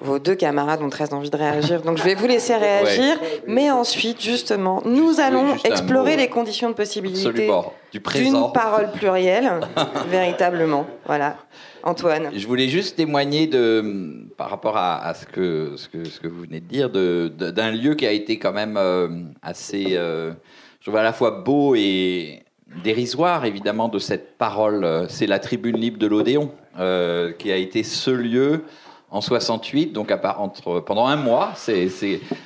[0.01, 3.17] vos, deux camarades ont très envie de réagir, donc je vais vous laisser réagir.
[3.47, 7.49] Mais ensuite, justement, nous allons explorer les conditions de possibilité.
[7.93, 9.61] D'une parole plurielle,
[10.09, 10.85] véritablement.
[11.07, 11.37] Voilà.
[11.85, 12.31] Antoine.
[12.35, 16.43] Je voulais juste témoigner de, par rapport à, ce, que, ce, que, ce que vous
[16.43, 19.09] venez de dire, d'un lieu qui a été quand même euh,
[19.43, 20.33] assez, euh,
[20.81, 22.43] je trouve à la fois beau et
[22.83, 25.07] dérisoire, évidemment, de cette parole.
[25.09, 28.65] C'est la tribune libre de l'Odéon, euh, qui a été ce lieu
[29.13, 31.53] en 68, donc à part, entre, pendant un mois.
[31.55, 31.91] C'est,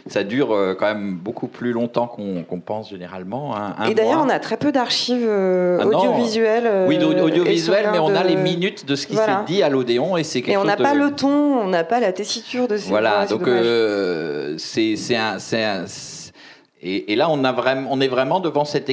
[0.09, 3.57] ça dure euh, quand même beaucoup plus longtemps qu'on, pense généralement.
[3.57, 6.66] Hein, et d'ailleurs, on a très peu d'archives euh, ah audiovisuelles.
[6.66, 10.16] Euh, oui, audiovisuelles, mais on a les minutes de ce qui s'est dit à l'Odéon
[10.16, 12.77] et c'est quelque Et on n'a pas le ton, on n'a pas la tessiture de
[12.77, 13.49] ces Voilà, donc
[14.59, 15.39] c'est, c'est un,
[16.83, 18.91] et, et, là, on, a vraiment, on est vraiment devant cette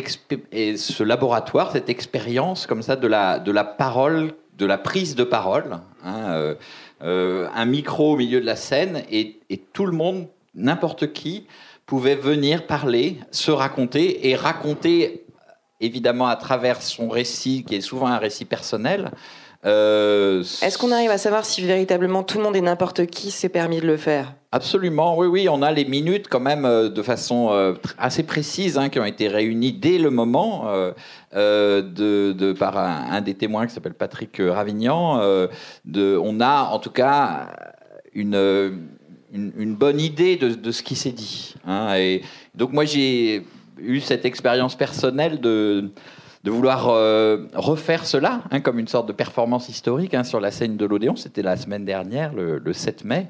[0.51, 5.15] et ce laboratoire, cette expérience comme ça de la, de la parole, de la prise
[5.15, 5.79] de parole.
[6.03, 6.55] Hein,
[7.03, 9.41] euh, un micro au milieu de la scène et,
[9.73, 11.47] tout le monde, n'importe qui,
[11.85, 15.25] pouvait venir parler, se raconter et raconter
[15.81, 19.11] évidemment à travers son récit, qui est souvent un récit personnel,
[19.65, 23.49] euh, Est-ce qu'on arrive à savoir si véritablement tout le monde et n'importe qui s'est
[23.49, 24.33] permis de le faire?
[24.55, 25.49] Absolument, oui, oui.
[25.49, 29.05] On a les minutes quand même euh, de façon euh, assez précise hein, qui ont
[29.05, 30.67] été réunies dès le moment
[31.33, 35.19] de, par un, des témoins qui s'appelle Patrick Ravignan.
[35.95, 37.49] on a en tout cas
[38.13, 38.79] une,
[39.33, 41.55] une, bonne idée de, ce qui s'est dit.
[41.65, 41.95] Hein.
[41.95, 42.21] et
[42.53, 43.43] donc moi j'ai
[43.79, 45.89] eu cette expérience personnelle de
[46.43, 50.51] de vouloir euh, refaire cela, hein, comme une sorte de performance historique hein, sur la
[50.51, 51.15] scène de l'Odéon.
[51.15, 53.27] C'était la semaine dernière, le, 7 mai,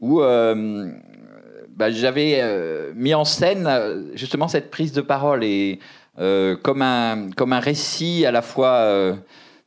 [0.00, 0.90] où euh,
[1.76, 3.68] bah, j'avais euh, mis en scène
[4.14, 5.78] justement cette prise de parole et
[6.62, 9.14] comme un comme un récit à la fois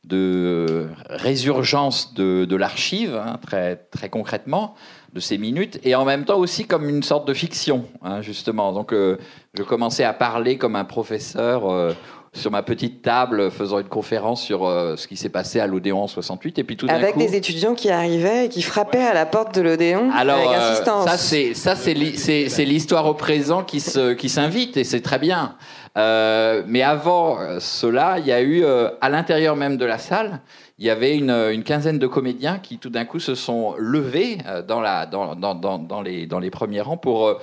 [0.02, 4.74] de résurgence de, de l'archive, hein, très très concrètement
[5.12, 7.84] de ces minutes, et en même temps aussi comme une sorte de fiction,
[8.20, 8.72] justement.
[8.72, 11.94] Donc, je commençais à parler comme un professeur
[12.32, 16.04] sur ma petite table faisant une conférence sur euh, ce qui s'est passé à l'Odéon
[16.04, 19.26] en 68 et puis tout avec des étudiants qui arrivaient et qui frappaient à la
[19.26, 24.28] porte de l'Odéon avec euh, ça c'est ça c'est l'histoire au présent qui se qui
[24.28, 25.56] s'invite et c'est très bien.
[25.98, 30.40] Euh, mais avant cela, il y a eu à l'intérieur même de la salle,
[30.78, 34.38] il y avait une, une quinzaine de comédiens qui tout d'un coup se sont levés
[34.68, 37.40] dans la dans, dans, dans, dans les dans les premiers rangs pour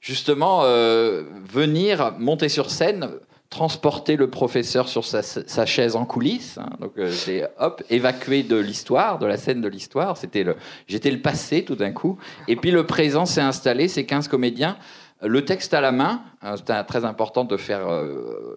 [0.00, 3.10] justement venir monter sur scène
[3.52, 6.56] transporter le professeur sur sa, chaise en coulisses.
[6.56, 6.70] Hein.
[6.80, 10.16] donc euh, j'ai hop évacué de l'histoire, de la scène de l'histoire.
[10.16, 10.56] C'était le,
[10.88, 12.18] j'étais le passé tout d'un coup.
[12.48, 13.88] Et puis le présent s'est installé.
[13.88, 14.78] Ces 15 comédiens,
[15.20, 16.22] le texte à la main.
[16.40, 18.56] Hein, c'était très important de faire euh,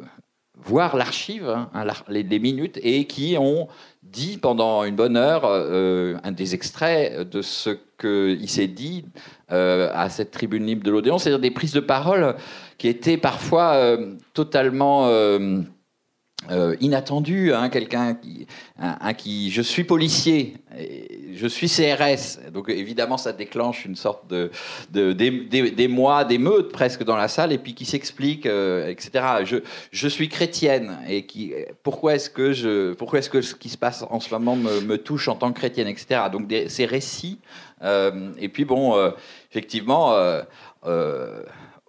[0.56, 1.70] voir l'archive, hein,
[2.08, 3.68] les, les, minutes, et qui ont
[4.02, 9.06] dit pendant une bonne heure euh, un des extraits de ce qu'il s'est dit
[9.50, 12.36] à cette tribune libre de l'Odéon, c'est-à-dire des prises de parole
[12.78, 15.62] qui était parfois euh, totalement euh,
[16.52, 17.54] euh, inattendu.
[17.54, 18.48] Hein, Quelqu'un qui,
[18.78, 20.58] un, qui, je suis policier,
[21.34, 24.52] je suis CRS, donc évidemment ça déclenche une sorte de,
[24.92, 29.10] de des, mois d'émeute presque dans la salle, et puis qui s'explique, etc.
[29.46, 29.58] Je,
[29.92, 33.78] je suis chrétienne, et qui, pourquoi est-ce que je, pourquoi est-ce que ce qui se
[33.78, 36.24] passe en ce moment me, me touche en tant que chrétienne, etc.
[36.32, 37.40] Donc ces récits,
[37.82, 39.12] et puis bon,
[39.50, 40.14] effectivement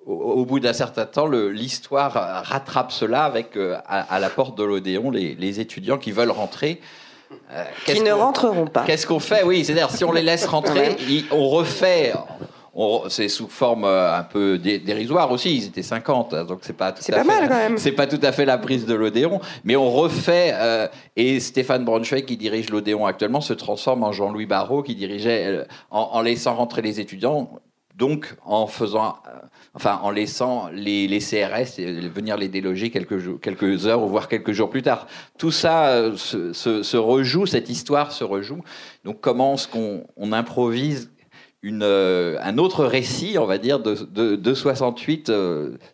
[0.06, 2.12] au, bout d'un certain temps, l'histoire
[2.44, 6.80] rattrape cela avec, euh, à, la porte de l'Odéon, les, étudiants qui veulent rentrer.
[7.52, 8.84] Euh, qui ne rentreront pas.
[8.84, 9.42] Qu'est-ce qu'on fait?
[9.42, 10.96] Oui, c'est-à-dire si on les laisse rentrer,
[11.32, 12.12] on refait.
[13.08, 15.56] C'est sous forme euh, un peu dérisoire aussi.
[15.56, 17.26] Ils étaient 50, hein, donc c'est pas tout à pas fait.
[17.26, 17.78] Mal, quand même.
[17.78, 20.54] C'est pas tout à fait la prise de l'Odéon, mais on refait.
[21.16, 26.10] et Stéphane Braunschweig, qui dirige l'Odéon actuellement, se transforme en Jean-Louis Barrault, qui dirigeait en,
[26.12, 27.50] en, laissant rentrer les étudiants
[27.96, 29.38] donc en faisant, euh,
[29.74, 31.80] enfin en laissant les, CRS
[32.14, 35.06] venir les déloger quelques, heures ou voire quelques jours plus tard.
[35.38, 38.60] Tout ça euh, se, rejoue, cette histoire se rejoue.
[39.04, 41.10] Donc comment est-ce qu'on on improvise
[41.64, 45.32] euh, un autre récit, on va dire, de, de, de 68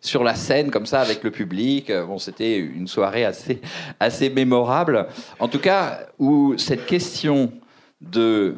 [0.01, 1.91] sur la scène, comme ça, avec le public.
[1.91, 3.59] Bon, c'était une soirée assez,
[3.99, 5.07] assez mémorable.
[5.39, 7.53] En tout cas, où cette question
[8.01, 8.55] de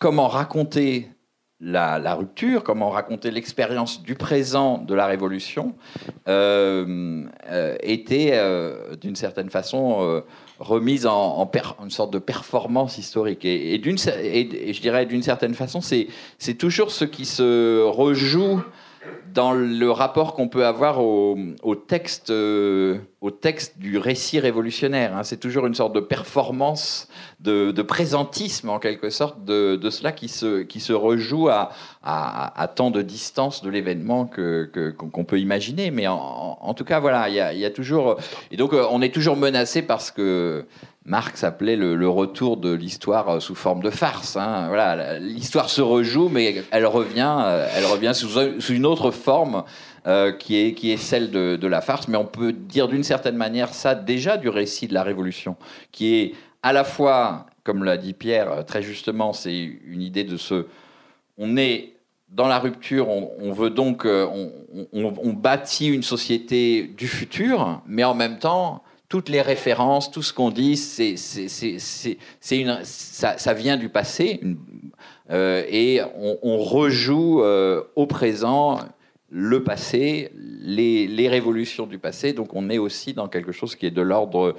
[0.00, 1.13] comment raconter
[1.64, 5.74] la, rupture, comment raconter l'expérience du présent de la Révolution,
[6.28, 10.22] euh, euh, était euh, d'une certaine façon
[10.58, 11.50] remise en,
[11.82, 13.44] une sorte de performance historique.
[13.44, 18.62] Et, et, je dirais d'une certaine façon, c'est toujours ce qui se rejoue
[19.32, 21.36] dans le rapport qu'on peut avoir au,
[21.74, 25.16] texte, euh, au texte du récit révolutionnaire.
[25.16, 25.24] Hein.
[25.24, 27.08] C'est toujours une sorte de performance,
[27.40, 31.70] de, présentisme en quelque sorte de, cela qui se, qui se rejoue à,
[32.76, 35.90] tant de distance de l'événement que, qu'on peut imaginer.
[35.90, 38.16] Mais en, tout cas, voilà, il y, y a, toujours.
[38.50, 40.64] Et donc, on est toujours menacé parce que
[41.06, 44.36] Marx appelait le, retour de l'histoire euh, sous forme de farce.
[44.36, 44.68] Hein.
[44.68, 49.64] Voilà, l'histoire se rejoue, mais elle revient, euh, elle revient sous, une autre forme
[50.06, 52.08] euh, qui, est, qui est celle de, la farce.
[52.08, 55.56] Mais on peut dire d'une certaine manière ça déjà du récit de la Révolution,
[55.92, 60.38] qui est à la fois, comme l'a dit Pierre très justement, c'est une idée de
[60.38, 60.66] ce...
[61.36, 61.96] On est
[62.30, 64.50] dans la rupture, on, veut donc, on,
[64.92, 68.82] on, bâtit une société du futur, mais en même temps,
[69.14, 71.14] toutes les références, tout ce qu'on dit, c'est,
[72.50, 74.40] une, ça, vient du passé
[75.30, 78.80] euh, et on, on rejoue euh, au présent
[79.36, 80.30] le passé,
[80.62, 82.32] les, révolutions du passé.
[82.32, 84.54] Donc on est aussi dans quelque chose qui est de l'ordre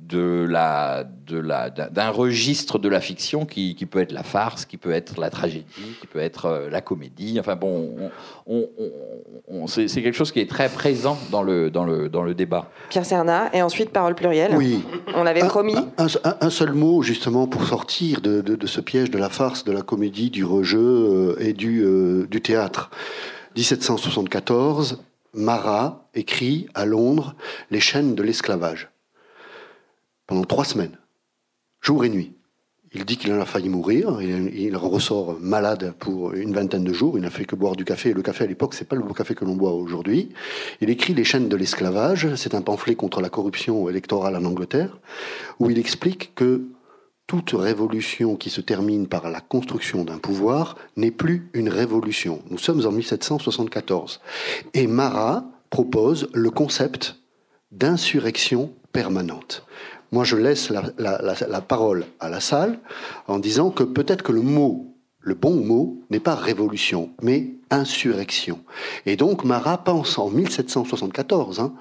[0.00, 4.78] de la, de la, d'un registre de la fiction qui, peut être la farce, qui
[4.78, 5.64] peut être la tragédie,
[6.00, 7.38] qui peut être euh, la comédie.
[7.38, 8.10] Enfin bon,
[8.48, 12.68] on, c'est, quelque chose qui est très présent dans le, dans le, dans le débat.
[12.88, 14.56] Pierre Cernat, et ensuite parole plurielle.
[14.56, 14.82] Oui.
[15.14, 15.76] On l'avait promis.
[15.98, 19.82] Un, seul mot justement pour sortir de, de, ce piège de la farce, de la
[19.82, 22.90] comédie, du rejeu euh, et du, euh, du théâtre.
[23.56, 25.02] 1774,
[25.32, 27.34] Marat écrit à Londres
[27.70, 28.90] Les chaînes de l'esclavage.
[30.26, 30.98] Pendant trois semaines,
[31.80, 32.34] jour et nuit.
[32.92, 37.18] Il dit qu'il en a failli mourir, il, ressort malade pour une vingtaine de jours,
[37.18, 39.34] il n'a fait que boire du café, le café à l'époque, c'est pas le café
[39.34, 40.30] que l'on boit aujourd'hui.
[40.80, 44.98] Il écrit Les chaînes de l'esclavage, c'est un pamphlet contre la corruption électorale en Angleterre,
[45.58, 46.62] où il explique que
[47.26, 52.42] toute révolution qui se termine par la construction d'un pouvoir n'est plus une révolution.
[52.50, 54.20] Nous sommes en 1774.
[54.74, 57.16] Et Marat propose le concept
[57.72, 59.66] d'insurrection permanente.
[60.12, 62.78] Moi, je laisse la, parole à la salle
[63.26, 68.60] en disant que peut-être que le mot, le bon mot, n'est pas révolution, mais insurrection.
[69.04, 71.74] Et donc, Marat pense en 1774, hein,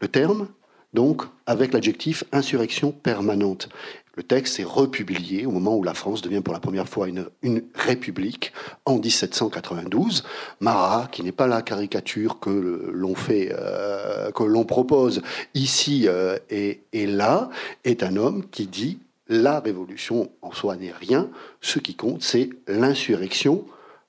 [0.00, 0.46] le terme,
[0.92, 3.68] donc avec l'adjectif insurrection permanente.
[4.16, 7.62] Le texte est republié au moment où la France devient pour la première fois une,
[7.74, 8.52] république
[8.86, 10.24] en 1792.
[10.60, 15.22] Marat, qui n'est pas la caricature que l'on fait, euh, que l'on propose
[15.54, 17.50] ici euh, et, là,
[17.82, 18.98] est un homme qui dit
[19.28, 21.28] la révolution en soi n'est rien.
[21.60, 23.64] Ce qui compte, c'est l'insurrection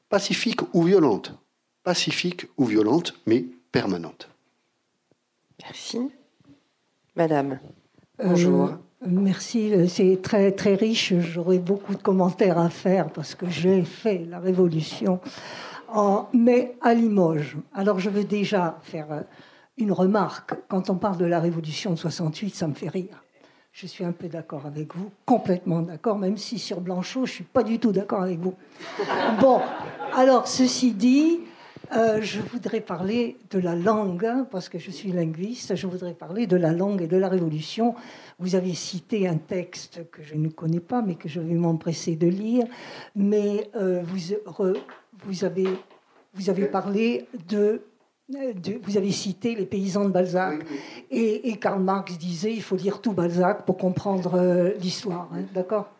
[0.09, 1.33] pacifique ou violente,
[1.83, 4.29] pacifique ou violente, mais permanente.
[5.63, 5.99] Merci,
[7.15, 7.59] Madame.
[8.17, 8.65] Bonjour.
[8.65, 11.13] Euh, Merci, c'est très très riche.
[11.19, 15.19] J'aurais beaucoup de commentaires à faire parce que j'ai fait la révolution,
[15.89, 17.57] en, mais à Limoges.
[17.73, 19.21] Alors je veux déjà faire euh,
[19.77, 20.53] une remarque.
[20.67, 23.23] Quand on parle de la révolution de 68, ça me fait rire.
[23.73, 27.43] Je suis un peu d'accord avec vous, complètement d'accord, même si sur Blanchot, je suis
[27.43, 28.55] pas du tout d'accord avec vous.
[29.39, 29.59] Bon,
[30.15, 31.41] alors ceci dit,
[31.93, 36.13] euh, je voudrais parler de la langue, hein, parce que je suis linguiste, je voudrais
[36.13, 37.95] parler de la langue et de la révolution.
[38.39, 42.15] Vous avez cité un texte que je ne connais pas, mais que je vais m'empresser
[42.15, 42.65] de lire,
[43.15, 44.35] mais euh, vous,
[45.23, 45.67] vous, avez,
[46.33, 47.81] vous avez parlé de,
[48.83, 50.65] Vous avez cité les paysans de Balzac.
[51.11, 55.29] Et, Karl Marx disait il faut lire tout Balzac pour comprendre euh, l'histoire.
[55.33, 55.94] Hein, d'accord?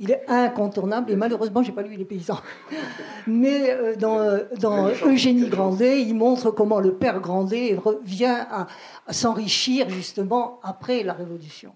[0.00, 2.40] Il est incontournable et malheureusement, j'ai pas lu Les Paysans.
[3.26, 8.66] Mais euh, dans, euh, dans Eugénie Grandet, il montre comment le père Grandet vient à,
[9.12, 11.74] s'enrichir justement après la Révolution.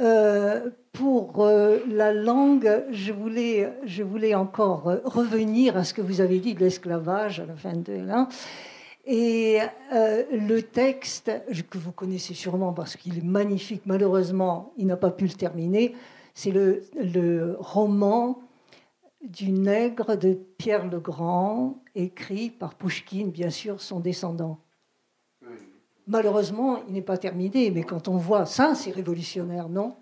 [0.00, 1.46] Euh, pour
[1.88, 6.60] la langue, je voulais, je voulais encore revenir à ce que vous avez dit de
[6.60, 8.28] l'esclavage à la fin de l'an.
[9.06, 9.58] Et
[9.90, 11.30] le texte,
[11.68, 15.94] que vous connaissez sûrement parce qu'il est magnifique, malheureusement, il n'a pas pu le terminer,
[16.34, 18.40] c'est le, roman
[19.22, 24.58] du nègre de Pierre le Grand, écrit par Pouchkine, bien sûr, son descendant.
[26.06, 29.96] Malheureusement, il n'est pas terminé, mais quand on voit ça, c'est révolutionnaire, non?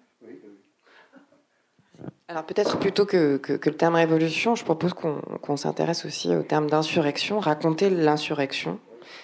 [2.26, 7.38] Alors peut-être plutôt que, le terme révolution, je propose qu'on s'intéresse aussi au terme d'insurrection,
[7.38, 8.80] raconter l'insurrection,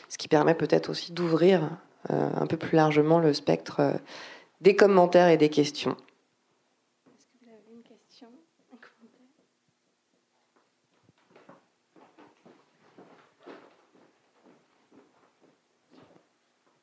[0.09, 1.71] ce qui permet peut-être aussi d'ouvrir
[2.11, 3.93] euh, un peu plus largement le spectre euh,
[4.61, 5.97] des commentaires et des questions.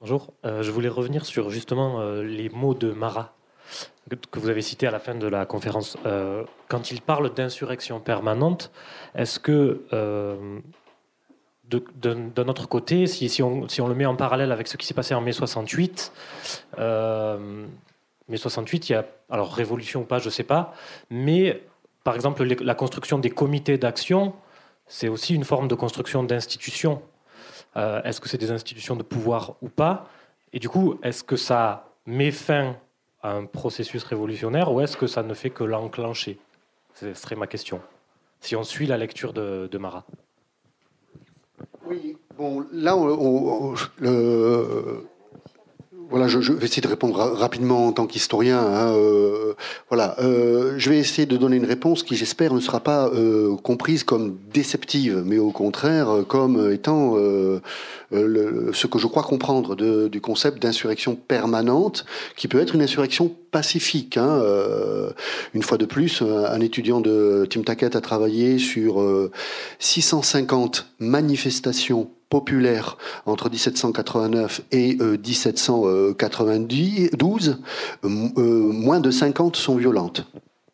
[0.01, 3.34] Bonjour, euh, je voulais revenir sur justement euh, les mots de Marat
[4.30, 5.97] que vous avez cités à la fin de la conférence.
[6.06, 8.72] Euh, quand il parle d'insurrection permanente,
[9.16, 9.82] est-ce que
[11.70, 15.22] d'un autre côté, si, on, le met en parallèle avec ce qui s'est passé en
[15.22, 16.11] mai 68,
[16.78, 17.66] euh,
[18.28, 20.74] mai 68, il y a, alors révolution ou pas, je ne sais pas,
[21.09, 21.63] mais
[22.03, 24.34] par exemple la construction des comités d'action,
[24.88, 27.01] c'est aussi une forme de construction d'institutions.
[27.78, 30.07] Euh, est-ce que c'est des institutions de pouvoir ou pas?
[30.53, 32.78] Et du coup, est-ce que ça met fin
[33.24, 36.38] à un processus révolutionnaire ou est-ce que ça ne fait que l'enclencher?
[36.93, 37.82] Ce serait ma question.
[38.39, 40.05] Si on suit la lecture de, de Marat.
[41.88, 42.96] Oui, bon, là,
[44.00, 45.04] le,
[46.10, 48.60] voilà, je, vais essayer de répondre rapidement en tant qu'historien.
[48.60, 49.54] Hein, euh,
[49.90, 53.56] voilà, euh, je vais essayer de donner une réponse qui, j'espère, ne sera pas euh,
[53.58, 57.16] comprise comme déceptive, mais au contraire comme étant
[58.12, 62.06] ce que je crois comprendre du concept d'insurrection permanente,
[62.36, 64.18] qui peut être une insurrection pacifique.
[64.18, 64.41] Hein,
[65.53, 69.01] une fois de plus, un étudiant de Tim Tackett a travaillé sur
[69.80, 77.62] 650 manifestations populaire entre 1789 et 1792,
[78.03, 80.26] euh, euh, moins de 50 sont violentes.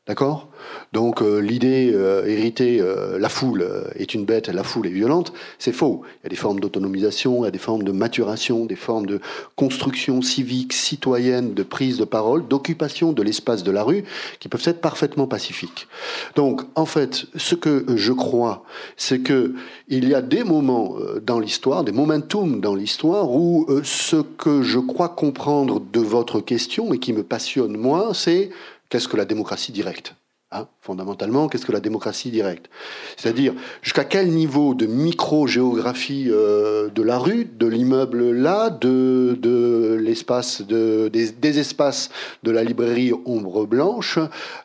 [0.08, 0.50] D'accord?
[0.94, 5.32] Donc euh, l'idée euh, héritée, euh, la foule est une bête, la foule est violente,
[5.60, 6.02] c'est faux.
[6.06, 9.06] Il y a des formes d'autonomisation, il y a des formes de maturation, des formes
[9.06, 9.20] de
[9.56, 14.04] construction civique, citoyenne, de prise de parole, d'occupation de l'espace de la rue,
[14.40, 15.88] qui peuvent être parfaitement pacifiques.
[16.36, 18.64] Donc en fait, ce que je crois,
[18.98, 19.54] c'est que
[19.88, 24.80] il y a des moments dans l'histoire, des momentum dans l'histoire, où ce que je
[24.80, 28.50] crois comprendre de votre question et qui me passionne moi, c'est
[28.92, 30.14] qu'est-ce que la démocratie directe
[30.52, 32.70] hein, Fondamentalement, qu'est-ce que la démocratie directe?
[33.18, 40.62] C'est-à-dire, jusqu'à quel niveau de micro-géographie euh, de la rue, de l'immeuble là, de, l'espace,
[40.62, 42.10] de, des, espaces
[42.44, 44.20] de la librairie Ombre Blanche,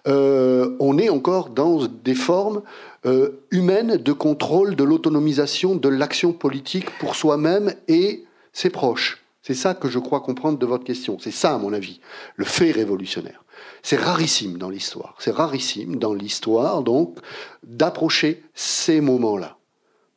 [0.09, 2.63] euh, on est encore dans des formes
[3.07, 9.23] euh, humaines de contrôle de l'autonomisation de l'action politique pour soi-même et ses proches?
[9.43, 11.19] C'est ça que je crois comprendre de votre question.
[11.21, 12.01] C'est ça, à mon avis,
[12.35, 13.45] le fait révolutionnaire.
[13.87, 15.15] C'est rarissime dans l'histoire.
[15.21, 17.19] C'est rarissime dans l'histoire, donc,
[17.63, 19.59] d'approcher ces moments-là.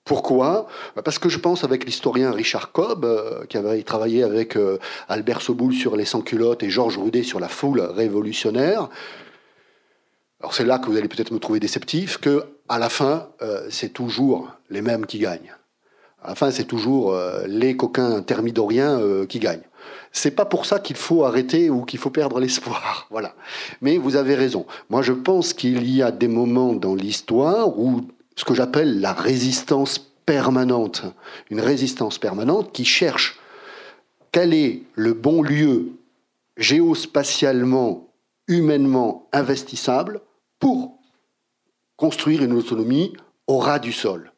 [0.05, 0.65] Pourquoi?
[1.05, 5.43] Parce que je pense avec l'historien Richard Cobb, euh, qui avait travaillé avec euh, Albert
[5.43, 8.89] Soboul sur les sans-culottes et Georges Roudet sur la foule révolutionnaire.
[10.39, 13.67] Alors c'est là que vous allez peut-être me trouver déceptif, que à la fin, euh,
[13.69, 15.55] c'est toujours les mêmes qui gagnent.
[16.23, 17.15] À la fin, c'est toujours
[17.45, 18.99] les coquins thermidoriens
[19.29, 19.68] qui gagnent.
[20.11, 23.07] C'est pas pour ça qu'il faut arrêter ou qu'il faut perdre l'espoir.
[23.11, 23.33] Voilà.
[23.81, 24.65] Mais vous avez raison.
[24.89, 28.01] Moi, je pense qu'il y a des moments dans l'histoire où
[28.35, 31.03] ce que j'appelle la résistance permanente,
[31.49, 33.39] une résistance permanente qui cherche
[34.31, 35.93] quel est le bon lieu
[36.55, 38.07] géospatialement,
[38.47, 40.21] humainement investissable
[40.59, 40.99] pour
[41.97, 43.13] construire une autonomie
[43.47, 44.31] au ras du sol.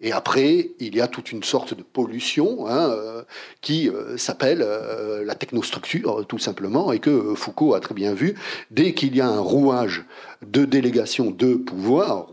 [0.00, 3.22] Et après, il y a toute une sorte de pollution hein, euh,
[3.60, 8.34] qui euh, s'appelle euh, la technostructure, tout simplement, et que Foucault a très bien vu.
[8.70, 10.04] Dès qu'il y a un rouage
[10.42, 12.26] de délégation de pouvoir,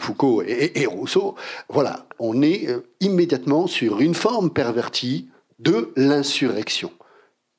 [0.00, 1.34] Foucault et, Rousseau,
[1.68, 2.68] voilà, on est
[3.00, 5.28] immédiatement sur une forme pervertie
[5.58, 6.90] de l'insurrection.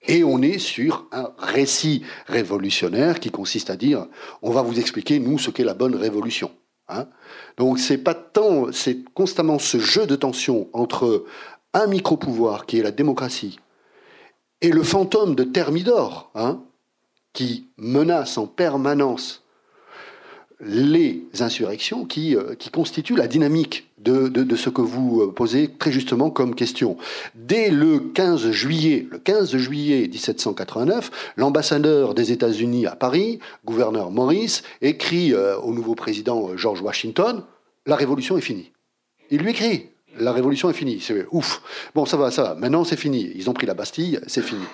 [0.07, 4.07] Et on est sur un récit révolutionnaire qui consiste à dire
[4.41, 6.51] on va vous expliquer, nous, ce qu'est la bonne révolution.
[6.87, 7.07] Hein.
[7.57, 8.03] Donc c'est
[9.13, 11.25] constamment ce jeu de tension entre
[11.73, 13.59] un micro-pouvoir qui est la démocratie
[14.61, 16.63] et le fantôme de Thermidor, hein,
[17.33, 19.43] qui menace en permanence
[20.61, 25.91] les insurrections qui, euh, qui constituent la dynamique de, ce que vous euh, posez très
[25.91, 26.97] justement comme question.
[27.33, 34.63] Dès le 15 juillet, le 15 juillet 1789, l'ambassadeur des États-Unis à Paris, gouverneur Maurice,
[34.81, 37.43] écrit euh, au nouveau président George Washington
[37.85, 38.71] La révolution est finie.
[39.31, 39.89] Il lui écrit
[40.19, 40.99] La révolution est finie.
[41.01, 41.61] C'est ouf.
[41.95, 42.55] Bon, ça va, ça va.
[42.55, 43.31] Maintenant, c'est fini.
[43.35, 44.65] Ils ont pris la Bastille, c'est fini.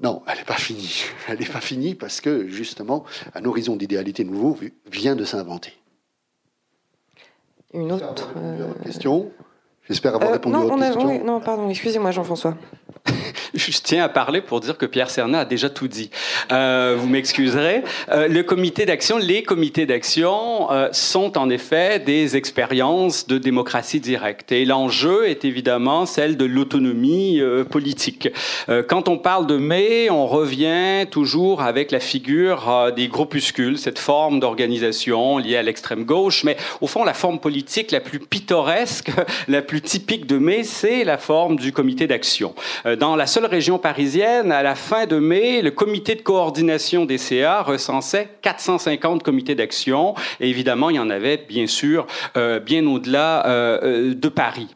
[0.00, 1.04] Non, elle n'est pas finie.
[1.28, 3.04] Elle n'est pas finie parce que, justement,
[3.34, 4.58] un horizon d'idéalité nouveau
[4.90, 5.74] vient de s'inventer.
[7.74, 9.30] Une autre euh, question
[9.88, 11.24] J'espère avoir euh, répondu à votre question.
[11.24, 12.54] non, pardon, excusez-moi Jean-François.
[13.70, 16.10] je tiens à parler pour dire que Pierre Cernat a déjà tout dit.
[16.50, 17.82] Euh, vous m'excuserez.
[18.10, 24.00] Euh, le comité d'action, les comités d'action euh, sont en effet des expériences de démocratie
[24.00, 24.52] directe.
[24.52, 28.28] Et l'enjeu est évidemment celle de l'autonomie euh, politique.
[28.68, 33.78] Euh, quand on parle de mai, on revient toujours avec la figure euh, des groupuscules,
[33.78, 36.44] cette forme d'organisation liée à l'extrême gauche.
[36.44, 39.10] Mais au fond, la forme politique la plus pittoresque,
[39.48, 42.54] la plus typique de mai, c'est la forme du comité d'action.
[42.98, 47.18] dans la seule région parisienne, à la fin de mai, le comité de coordination des
[47.18, 50.14] CA recensait 450 comités d'action.
[50.40, 54.68] Et évidemment, il y en avait, bien sûr, euh, bien au-delà euh, de Paris.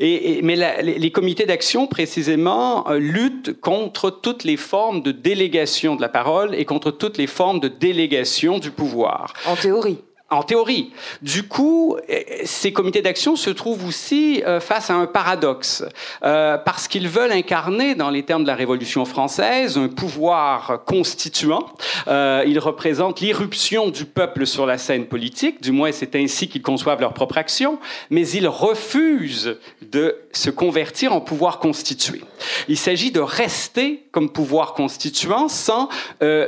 [0.00, 6.54] Mais les, comités d'action, précisément, luttent contre toutes les formes de délégation de la parole
[6.56, 9.32] et contre toutes les formes de délégation du pouvoir.
[9.46, 9.98] En théorie
[10.34, 10.92] en théorie.
[11.22, 15.84] Du coup, eh, ces comités d'action se trouvent aussi euh, face à un paradoxe,
[16.24, 21.66] euh, parce qu'ils veulent incarner, dans les termes de la Révolution française, un pouvoir constituant.
[22.08, 26.62] Euh, ils représentent l'irruption du peuple sur la scène politique, du moins c'est ainsi qu'ils
[26.62, 27.78] conçoivent leur propre action,
[28.10, 32.22] mais ils refusent de se convertir en pouvoir constitué.
[32.68, 35.88] Il s'agit de rester comme pouvoir constituant sans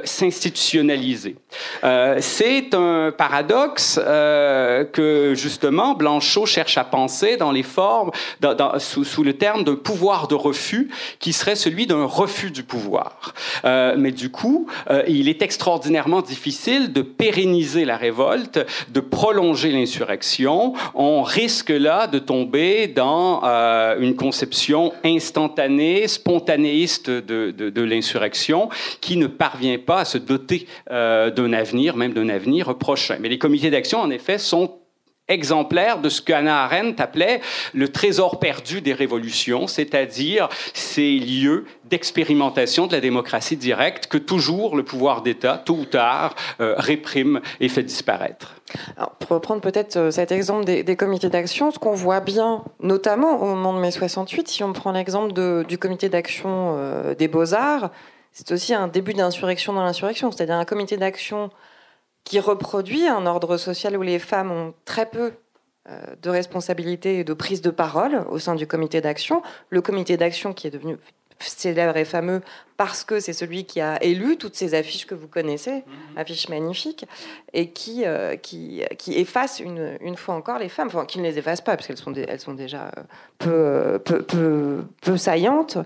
[0.04, 1.36] s'institutionnaliser.
[2.20, 8.10] c'est un paradoxe euh, que justement Blanchot cherche à penser dans les formes,
[8.78, 13.34] sous, le terme d'un pouvoir de refus qui serait celui d'un refus du pouvoir.
[13.64, 19.72] Euh, mais du coup, euh, il est extraordinairement difficile de pérenniser la révolte, de prolonger
[19.72, 20.74] l'insurrection.
[20.94, 23.42] On risque là de tomber dans
[23.98, 28.68] une conception instantanée, spontanéiste de, de l'insurrection
[29.00, 33.16] qui ne parvient pas à se doter d'un avenir, même d'un avenir prochain.
[33.20, 34.78] Mais les comités d'action, en effet, sont
[35.28, 37.40] exemplaires de ce qu'Anna Arendt appelait
[37.74, 44.76] le trésor perdu des révolutions, c'est-à-dire ces lieux d'expérimentation de la démocratie directe que toujours
[44.76, 48.54] le pouvoir d'État, tôt ou tard, euh, réprime et fait disparaître.
[48.96, 53.42] Alors, pour reprendre peut-être euh, cet exemple des, comités d'action, ce qu'on voit bien, notamment
[53.42, 55.32] au moment de mai 68, si on prend l'exemple
[55.64, 57.90] du comité d'action euh, des beaux-arts,
[58.32, 61.50] c'est aussi un début d'insurrection dans l'insurrection, c'est-à-dire un comité d'action
[62.26, 65.32] qui reproduit un ordre social où les femmes ont très peu
[65.88, 69.42] euh, de responsabilités et de prise de parole au sein du comité d'action.
[69.70, 70.96] Le comité d'action qui est devenu
[71.38, 72.42] célèbre et fameux
[72.76, 76.18] parce que c'est celui qui a élu toutes ces affiches que vous connaissez, mhm.
[76.18, 77.06] affiches magnifiques,
[77.52, 81.24] et qui, euh, qui, qui efface une, une, fois encore les femmes, enfin qui ne
[81.24, 82.90] les efface pas, parce qu'elles sont, elles sont déjà
[83.38, 85.78] peu, peu, peu, peu saillantes,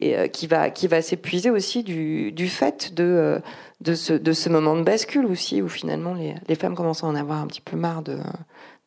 [0.00, 3.38] et euh, qui va, qui va s'épuiser aussi du, du fait de, euh,
[3.80, 7.06] de, ce, de ce moment de bascule aussi, où finalement les, les femmes commencent à
[7.06, 8.02] en avoir un petit peu marre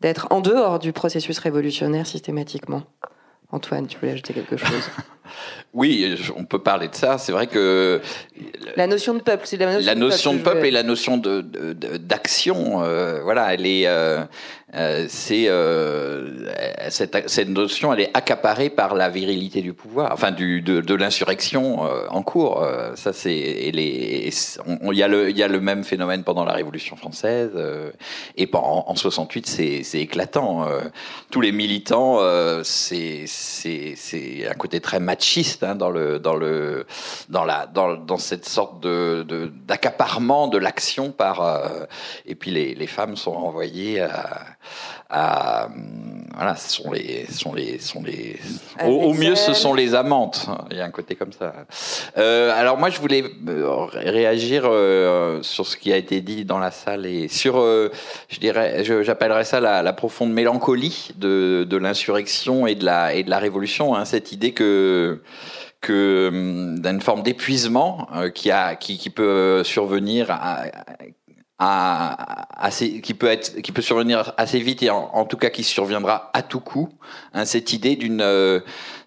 [0.02, 2.84] d'être en dehors du processus révolutionnaire systématiquement.
[3.52, 4.90] Antoine, tu voulais ajouter quelque chose?
[5.74, 7.18] Oui, on peut parler de ça.
[7.18, 8.02] C'est vrai que
[8.76, 11.42] la notion de peuple, c'est la notion, de peuple, et la notion de
[11.98, 12.84] d'action.
[12.84, 13.88] Euh, voilà, elle est.
[13.88, 14.24] Euh,
[14.74, 15.50] euh, c'est
[16.90, 20.96] cette, cette, notion, elle est accaparée par la virilité du pouvoir, enfin du, de, de
[20.96, 22.66] l'insurrection en cours.
[22.96, 26.96] ça, c'est il y a le il y a le même phénomène pendant la Révolution
[26.98, 27.52] française
[28.38, 30.68] et en, en 68, c'est éclatant.
[31.32, 32.20] tous les militants,
[32.64, 36.86] c'est c'est un côté très machiste hein, dans le dans le
[37.30, 39.26] dans la dans, dans cette sorte de
[39.66, 41.86] d'accaparement de, l'action par euh,
[42.26, 44.58] et puis les, les femmes sont envoyées à,
[45.16, 45.70] à
[46.36, 48.38] voilà ce sont les sont les sont les
[48.84, 50.50] au, mieux ce sont les amantes.
[50.70, 51.54] Il y a un côté comme ça.
[52.18, 56.60] Euh, alors moi je voulais euh, réagir euh, sur ce qui a été dit dans
[56.60, 62.68] la salle et sur je dirais j'appellerais ça la, la, profonde mélancolie de, de l'insurrection
[62.68, 65.22] et de la et de la révolution hein, cette idée que
[65.80, 70.66] que hum, d'une forme d'épuisement qui a qui, qui peut survenir à,
[71.58, 76.90] assez, qui peut survenir assez vite et en, tout cas qui surviendra à tout coup.
[77.34, 78.60] Hein, cette idée euh,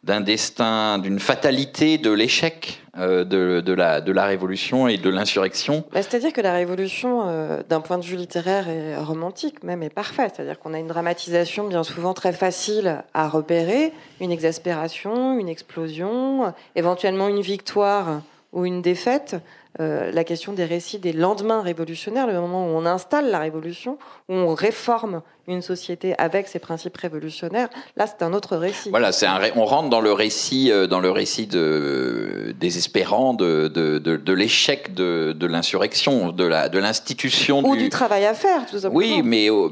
[0.02, 5.10] d'un destin, d'une fatalité de l'échec euh, de, de, la, de la révolution et de
[5.10, 5.84] l'insurrection.
[5.92, 9.90] Bah, c'est-à-dire que la révolution, euh, d'un point de vue littéraire et romantique même, est
[9.90, 10.34] parfaite.
[10.36, 16.54] C'est-à-dire qu'on a une dramatisation bien souvent très facile à repérer, une exaspération, une explosion,
[16.76, 18.22] éventuellement une victoire
[18.52, 19.36] ou une défaite.
[19.80, 23.96] Euh, la question des récits des lendemains révolutionnaires, le moment où on installe la révolution,
[24.28, 28.90] où on réforme une société avec ses principes révolutionnaires, là c'est un autre récit.
[28.90, 33.68] Voilà, c'est un, on rentre dans le récit, euh, dans le récit de, désespérant de,
[33.68, 37.88] de, de, l'échec de, de l'insurrection, de la de l'institution ou du...
[37.88, 38.96] travail à faire, tout simplement.
[38.96, 39.68] Oui, mais euh,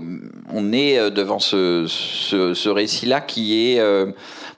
[0.53, 3.81] on est devant ce, ce, ce récit-là qui est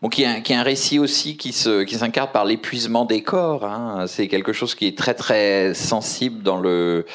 [0.03, 3.64] bon, qui est, un, récit aussi qui se, qui s'incarne par l'épuisement des corps.
[3.64, 4.05] Hein.
[4.07, 7.07] C'est quelque chose qui est très très sensible dans le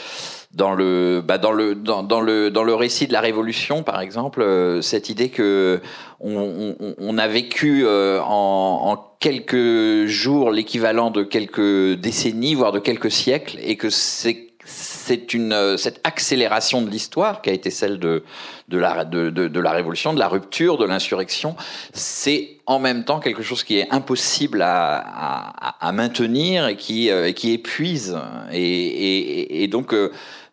[0.53, 3.99] dans le bah dans le dans, dans, le dans le récit de la révolution par
[4.01, 5.81] exemple euh, cette idée que
[6.19, 12.71] on, on, on a vécu euh, en, en, quelques jours l'équivalent de quelques décennies voire
[12.71, 17.69] de quelques siècles et que c'est c'est une cette accélération de l'histoire qui a été
[17.69, 18.23] celle de
[18.69, 21.55] de la de, de, la révolution, de la rupture, de l'insurrection.
[21.91, 27.09] C'est en même temps quelque chose qui est impossible à, à, à maintenir et qui
[27.35, 28.17] qui épuise
[28.51, 29.93] et, et, et donc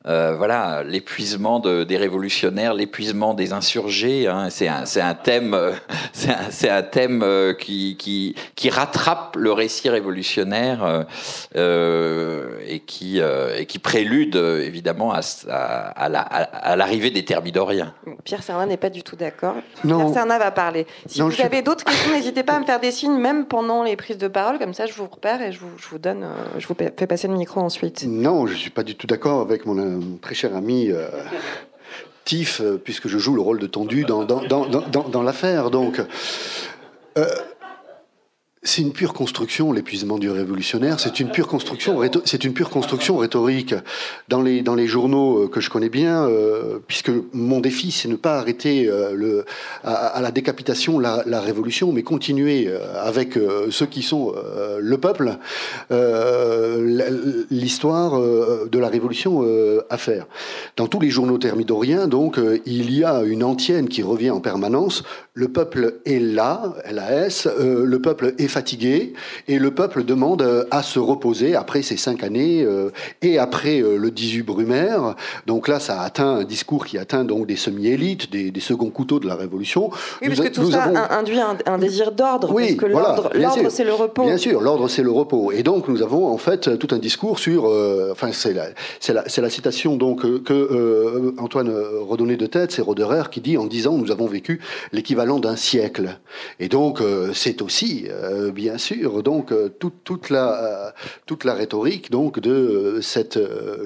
[0.07, 4.29] euh, voilà, l'épuisement de, des révolutionnaires, l'épuisement des insurgés.
[4.29, 5.73] Hein, c'est un, un, thème, euh,
[6.15, 11.05] c'est un, un, thème euh, qui, qui, qui, rattrape le récit révolutionnaire
[11.55, 15.21] euh, et, qui, et qui prélude évidemment à,
[15.51, 17.93] à, à l'arrivée des thermidoriens.
[18.25, 19.57] Pierre Serna n'est pas du tout d'accord.
[19.83, 20.87] Pierre Serna va parler.
[21.07, 23.97] Si vous avez d'autres questions, n'hésitez pas à me faire des signes, même pendant les
[23.97, 26.27] prises de parole, comme ça je vous repère et je vous, je vous donne,
[26.59, 28.05] je vous fais passer le micro ensuite.
[28.07, 29.90] Non, je suis pas du tout d'accord avec mon
[30.21, 31.09] très cher ami euh,
[32.25, 35.71] Tiff, euh, puisque je joue le rôle de tendu dans, dans, l'affaire.
[35.71, 36.01] Donc,
[37.19, 37.27] euh,
[38.63, 41.01] c'est une pure construction, l'épuisement du révolutionnaire.
[41.01, 43.75] C'est une pure construction, c'est une pure construction rhétorique.
[44.29, 48.09] Dans les dans les journaux euh, que je connais bien, euh, puisque mon défi c'est
[48.09, 49.45] ne pas arrêter euh,
[49.83, 52.71] à, la décapitation la, la, révolution, mais continuer
[53.03, 53.39] avec
[53.71, 54.35] ceux qui sont
[54.79, 55.39] le peuple
[57.51, 59.43] l'histoire de la révolution
[59.89, 60.27] à faire.
[60.77, 65.03] Dans tous les journaux thermidoriens, donc, il y a une antienne qui revient en permanence.
[65.35, 67.49] Le peuple est là, LAS.
[67.59, 69.15] le peuple est fatigué
[69.49, 72.91] et le peuple demande euh, à se reposer après ces cinq années euh,
[73.23, 75.15] et après euh, le 18 Brumaire.
[75.47, 79.21] Donc là, ça atteint un discours qui atteint donc des semi-élites, des, des seconds couteaux
[79.21, 79.91] de la Révolution.
[80.21, 83.31] Oui, parce que tout ça induit un, désir d'ordre, oui, parce que l'ordre,
[83.71, 84.25] c'est le repos.
[84.25, 85.53] Bien sûr, l'ordre, c'est le repos.
[85.53, 87.65] Et donc, nous avons en fait tout un discours sur,
[88.11, 88.67] enfin, c'est la,
[88.99, 93.57] c'est la, c'est la citation donc que Antoine redonnait de tête, c'est Roderer qui dit
[93.57, 94.61] en disant nous avons vécu
[94.93, 96.19] l'équivalent d'un siècle.
[96.59, 97.01] Et donc,
[97.33, 98.07] c'est aussi
[98.41, 100.91] euh, bien sûr, donc euh, toute, la, euh,
[101.27, 103.39] toute la rhétorique donc de cette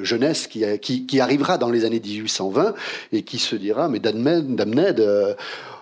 [0.02, 2.74] jeunesse qui, qui, arrivera dans les années 1820
[3.12, 5.36] et qui se dira, mais Damned,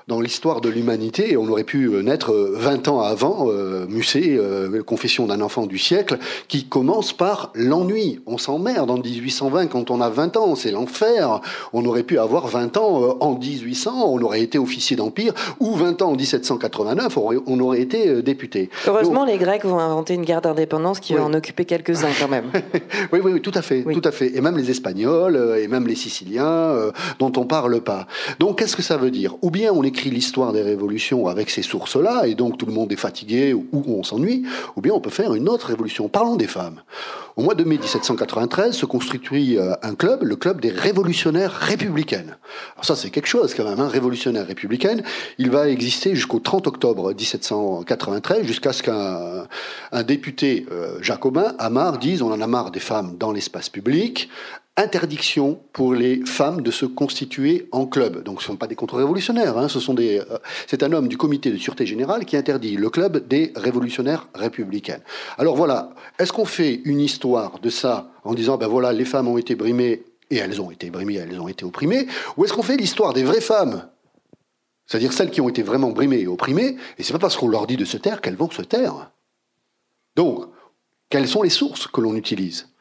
[0.09, 1.37] dans l'histoire de l'humanité.
[1.37, 5.67] On aurait pu euh, naître 20 euh, ans avant, euh, Musset, euh, Confession d'un enfant
[5.67, 8.21] du siècle, qui commence par l'ennui.
[8.27, 11.41] On s'emmerde en 1820 quand on a 20 ans, c'est l'enfer.
[11.73, 16.03] On aurait pu avoir 20 ans en 1800, on aurait été officier d'Empire, ou 20
[16.03, 18.71] ans en 1789, on aurait, été député.
[18.87, 22.51] Heureusement, les Grecs vont inventer une guerre d'indépendance qui va en occuper quelques-uns quand même.
[23.13, 24.37] oui, oui, tout à fait, tout à fait.
[24.37, 26.77] Et même les Espagnols, et même les Siciliens,
[27.19, 28.07] dont on parle pas.
[28.39, 29.35] Donc, qu'est-ce que ça veut dire?
[29.43, 32.91] Ou bien on écrit l'histoire des révolutions avec ces sources-là, et donc tout le monde
[32.93, 36.09] est fatigué ou on s'ennuie, ou bien on peut faire une autre révolution.
[36.09, 36.81] Parlons des femmes.
[37.37, 42.37] Au mois de mai 1793 se constitue euh, un club, le club des révolutionnaires républicaines.
[42.75, 45.03] Alors ça c'est quelque chose quand même, un hein, révolutionnaire républicaine.
[45.39, 52.21] Il va exister jusqu'au 30 octobre 1793, jusqu'à ce qu'un député euh, jacobin, Amar, dise
[52.21, 54.29] on en a marre des femmes dans l'espace public,
[54.77, 58.23] interdiction pour les femmes de se constituer en club.
[58.23, 61.51] Donc ce ne sont pas des contre-révolutionnaires, hein, ce euh, c'est un homme du comité
[61.51, 65.03] de sûreté générale qui interdit le club des révolutionnaires républicaines.
[65.37, 69.29] Alors voilà, est-ce qu'on fait une histoire de ça en disant ben voilà les femmes
[69.29, 72.07] ont été brimées et elles ont été brimées, elles ont été opprimées,
[72.39, 73.89] ou est-ce qu'on fait l'histoire des vraies femmes
[74.87, 77.67] c'est-à-dire celles qui ont été vraiment brimées et opprimées, et c'est pas parce qu'on leur
[77.67, 79.11] dit de se taire qu'elles vont se taire?
[80.17, 80.47] Donc,
[81.09, 82.72] quelles sont les sources que l'on utilise?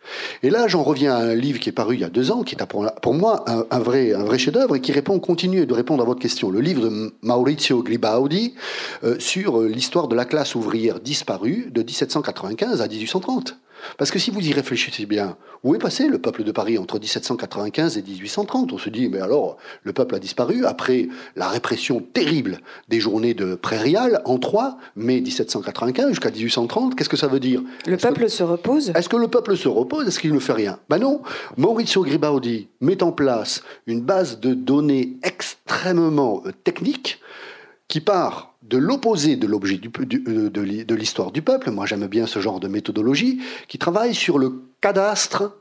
[0.44, 2.44] Et là, j'en reviens à un livre qui est paru il y a deux ans,
[2.44, 6.20] qui est pour moi un, vrai, chef-d'œuvre et qui répond, continue de répondre à votre
[6.20, 6.50] question.
[6.50, 8.56] Le livre de Maurizio Gribaudi
[9.04, 13.58] euh, sur l'histoire de la classe ouvrière disparue de 1795 à 1830.
[13.98, 17.00] Parce que si vous y réfléchissez bien, où est passé le peuple de Paris entre
[17.00, 22.00] 1795 et 1830 On se dit, mais alors, le peuple a disparu après la répression
[22.00, 22.60] terrible
[22.90, 26.96] des journées de prairial en 3 mai 1795 jusqu'à 1830.
[26.96, 27.62] Qu'est-ce que ça veut dire?
[27.86, 28.92] Le peuple se repose?
[28.96, 30.08] Est-ce que le peuple se repose?
[30.08, 30.80] Est-ce qu'il ne fait rien?
[30.90, 31.22] Ben non.
[31.58, 37.20] Maurizio Gribaudi met en place une base de données extrêmement euh, technique
[37.88, 39.80] qui part de l'opposé de l'objet
[40.28, 44.40] euh, de l'histoire du peuple, moi j'aime bien ce genre de méthodologie, qui travaille sur
[44.40, 45.58] le cadastre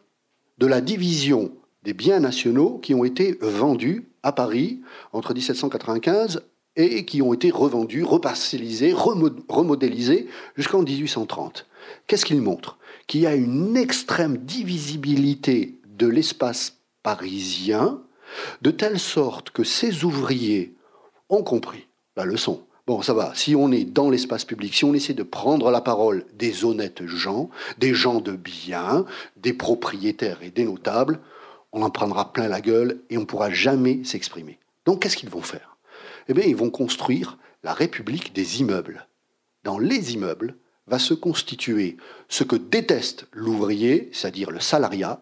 [0.59, 1.51] de la division
[1.83, 4.81] des biens nationaux qui ont été vendus à Paris
[5.13, 6.43] entre 1795
[6.77, 11.67] et qui ont été revendus, reparcellisés, remodélisés jusqu'en 1830.
[12.07, 12.79] Qu'est-ce qu'il montre?
[13.09, 18.01] Qu'il y a une extrême divisibilité de l'espace parisien,
[18.63, 20.77] de telle sorte que ces ouvriers
[21.29, 22.63] ont compris la leçon.
[22.87, 23.33] Bon, ça va.
[23.35, 27.07] Si on est dans l'espace public, si on essaie de prendre la parole des honnêtes
[27.07, 29.05] gens, des gens de bien,
[29.37, 31.21] des propriétaires et des notables,
[31.73, 34.59] on en prendra plein la gueule et on ne pourra jamais s'exprimer.
[34.87, 35.77] Donc qu'est-ce qu'ils vont faire?
[36.29, 39.07] Eh bien, ils vont construire la République des immeubles.
[39.63, 40.57] Dans les immeubles
[40.87, 41.97] va se constituer
[42.29, 45.21] ce que déteste l'ouvrier, c'est-à-dire le salariat,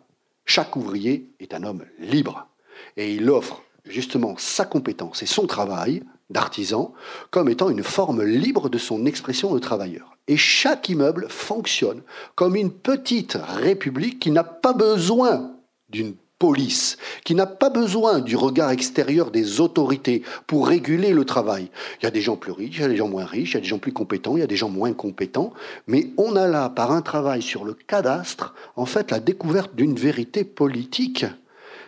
[0.49, 2.49] Chaque ouvrier est un homme libre
[2.97, 6.93] et il offre justement sa compétence et son travail d'artisan
[7.31, 10.17] comme étant une forme libre de son expression de travailleur.
[10.29, 12.03] Et chaque immeuble fonctionne
[12.35, 15.53] comme une petite république qui n'a pas besoin
[15.89, 21.71] d'une police, qui n'a pas besoin du regard extérieur des autorités pour réguler le travail.
[22.01, 23.55] Il y a des gens plus riches, il y a des gens moins riches, il
[23.55, 25.53] y a des gens plus compétents, il y a des gens moins compétents,
[25.87, 29.97] mais on a là, par un travail sur le cadastre, en fait, la découverte d'une
[29.97, 31.27] vérité politique,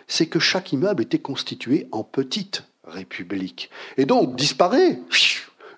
[0.07, 3.69] c'est que chaque immeuble était constitué en petite république.
[3.97, 4.99] Et donc disparaît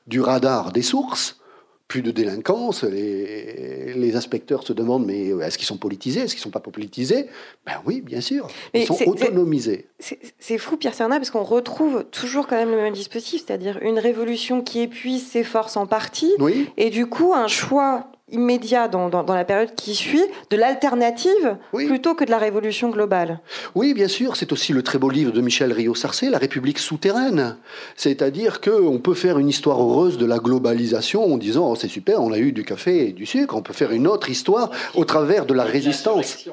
[0.08, 1.39] du radar des sources
[1.88, 2.84] plus de délinquance.
[2.84, 7.28] Les, inspecteurs se demandent mais est-ce qu'ils sont politisés Est-ce qu'ils ne sont pas politisés?
[7.66, 8.47] Ben oui, bien sûr.
[8.74, 9.88] Ils sont autonomisés.
[9.99, 13.99] C'est fou, Pierre Serna, parce qu'on retrouve toujours quand même le même dispositif, c'est-à-dire une
[13.99, 16.32] révolution qui épuise ses forces en partie,
[16.78, 22.16] et du coup un choix immédiat dans, dans, la période qui suit de l'alternative plutôt
[22.16, 23.40] que de la révolution globale.
[23.76, 27.58] Oui, bien sûr, c'est aussi le très beau livre de Michel Rio-Sarcé, La République souterraine.
[27.96, 32.22] C'est-à-dire qu'on peut faire une histoire heureuse de la globalisation en disant oh, c'est super,
[32.22, 35.06] on a eu du café et du sucre, on peut faire une autre histoire au
[35.06, 36.48] travers de la résistance.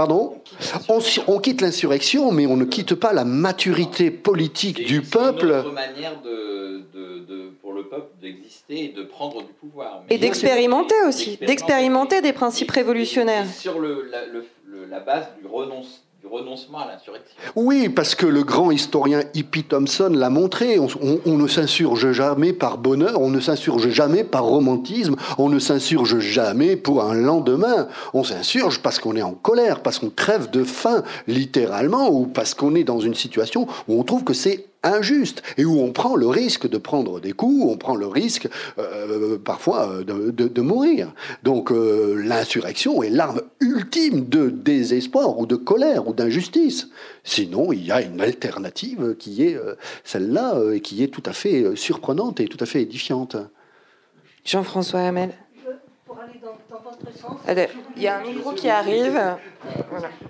[0.00, 0.40] Pardon
[1.26, 5.60] on, quitte l'insurrection, mais on ne quitte pas la maturité politique du peuple.
[5.62, 10.04] C'est une manière de, pour le peuple d'exister et de prendre du pouvoir.
[10.08, 13.44] et d'expérimenter aussi, d'expérimenter des principes révolutionnaires.
[13.46, 17.36] sur la base du renoncement renoncement à l'insurrection.
[17.56, 20.78] Oui, parce que le grand historien Hippie Thompson l'a montré.
[20.78, 26.18] On, ne s'insurge jamais par bonheur, on ne s'insurge jamais par romantisme, on ne s'insurge
[26.20, 27.88] jamais pour un lendemain.
[28.14, 32.54] On s'insurge parce qu'on est en colère, parce qu'on crève de faim, littéralement, ou parce
[32.54, 36.16] qu'on est dans une situation où on trouve que c'est injuste et où on prend
[36.16, 41.12] le risque de prendre des coups, on prend le risque euh, parfois de, de, mourir.
[41.42, 46.88] Donc euh, l'insurrection est l'arme ultime de désespoir ou de colère ou d'injustice.
[47.24, 49.74] Sinon, il y a une alternative qui est euh,
[50.04, 53.36] celle-là et qui est tout à fait surprenante et tout à fait édifiante.
[54.44, 55.32] Jean-François Hamel.
[56.06, 57.38] Pour aller dans, votre sens,
[57.96, 59.20] il y a un micro qui arrive.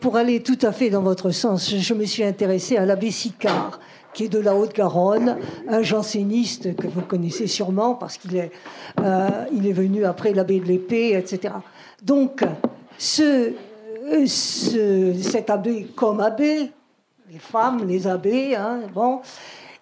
[0.01, 3.81] Pour aller tout à fait dans votre sens, je me suis intéressé à l'abbé Sicard
[4.13, 5.39] qui est de la Haute-Garonne,
[5.69, 8.51] un janséniste que vous connaissez sûrement parce qu'il est,
[9.01, 11.55] euh, il est venu après l'abbé de l'épée, etc.
[12.03, 12.43] Donc,
[12.99, 13.53] ce,
[14.27, 16.71] cet abbé comme abbé,
[17.31, 19.21] les femmes, les abbés, hein, bon,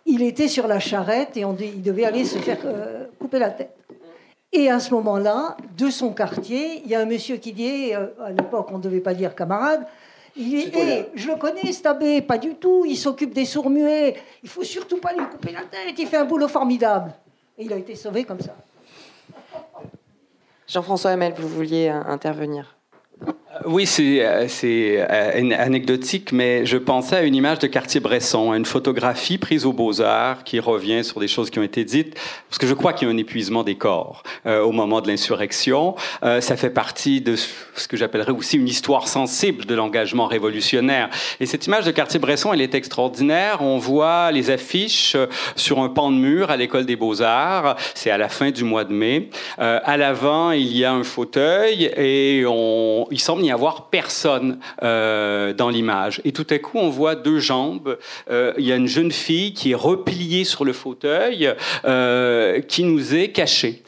[0.04, 3.50] il était sur la charrette et on, il devait aller se faire euh, couper la
[3.50, 3.74] tête.
[4.52, 8.06] Et à ce moment-là, de son quartier, il y a un monsieur qui dit, euh,
[8.24, 9.86] à l'époque on ne devait pas dire camarade,
[10.39, 12.84] il je le connais, cet abbé, pas du tout.
[12.86, 14.16] Il s'occupe des sourds-muets.
[14.43, 15.99] Il faut surtout pas lui couper la tête.
[15.99, 17.12] Il fait un boulot formidable.
[17.59, 18.55] Et il a été sauvé comme ça.
[20.68, 22.77] Jean-François Hamel, vous vouliez intervenir.
[23.64, 28.64] Oui, c'est euh, euh, anecdotique, mais je pensais à une image de Cartier-Bresson, à une
[28.64, 32.14] photographie prise aux Beaux-Arts qui revient sur des choses qui ont été dites,
[32.48, 35.09] parce que je crois qu'il y a un épuisement des corps euh, au moment de
[35.09, 35.96] l'insurrection.
[36.22, 41.09] ça fait partie de ce que j'appellerais aussi une histoire sensible de l'engagement révolutionnaire.
[41.40, 43.62] Et cette image de Cartier-Bresson, elle est extraordinaire.
[43.62, 45.16] On voit les affiches
[45.56, 47.76] sur un pan de mur à l'école des Beaux-Arts.
[47.94, 49.30] C'est à la fin du mois de mai.
[49.59, 55.53] à l'avant, il y a un fauteuil et on, il semble n'y avoir personne euh,
[55.53, 56.20] dans l'image.
[56.24, 57.99] Et tout à coup, on voit deux jambes.
[58.30, 61.53] Euh, il y a une jeune fille qui est repliée sur le fauteuil,
[61.84, 63.82] euh, qui nous est cachée.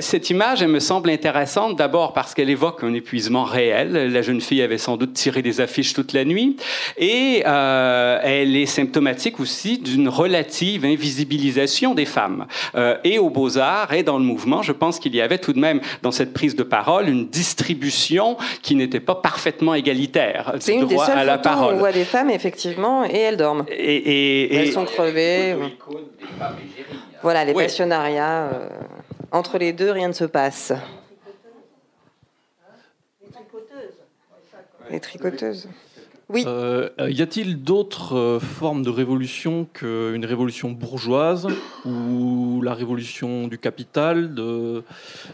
[0.00, 4.12] cette image, elle me semble intéressante d'abord parce qu'elle évoque un épuisement réel.
[4.12, 6.56] La jeune fille avait sans doute tiré des affiches toute la nuit.
[6.98, 12.46] Et elle est symptomatique aussi d'une relative invisibilisation des femmes.
[13.04, 15.80] et aux beaux-arts et dans le mouvement, je pense qu'il y avait tout de même
[16.02, 20.54] dans cette prise de parole une distribution qui n'était pas parfaitement égalitaire.
[20.60, 21.74] C'est une des seules à la photos parole.
[21.74, 23.64] où on voit des femmes, effectivement, et elles dorment.
[23.70, 25.56] Et, elles sont crevées.
[27.22, 28.50] Voilà, les passionnariats.
[28.52, 28.68] Euh,
[29.32, 30.72] entre les deux, rien ne se passe.
[34.90, 35.68] Les tricoteuses.
[36.30, 36.44] Oui.
[36.46, 41.48] Euh, y a-t-il d'autres euh, formes de révolution qu'une révolution bourgeoise
[41.84, 44.34] ou la révolution du capital,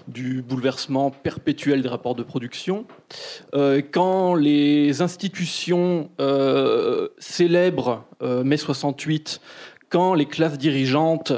[0.09, 2.87] du bouleversement perpétuel des rapports de production?
[3.55, 6.11] Euh, Quand les institutions
[7.19, 9.41] célèbrent mai 68,
[9.89, 11.33] quand les classes dirigeantes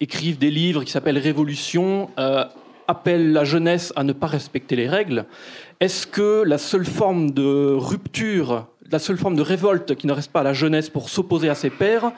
[0.00, 2.10] écrivent des livres qui s'appellent Révolution,
[2.88, 5.24] appellent la jeunesse à ne pas respecter les règles,
[5.82, 10.30] est-ce que la seule forme de rupture, la seule forme de révolte qui ne reste
[10.30, 12.12] pas à la jeunesse pour s'opposer à ses pères,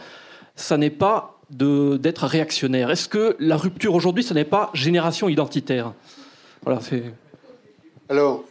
[0.55, 5.93] ça n'est pas d'être réactionnaire Est-ce que la rupture aujourd'hui, ce n'est pas génération identitaire?
[6.62, 7.05] Voilà, c'est.
[8.09, 8.45] Alors,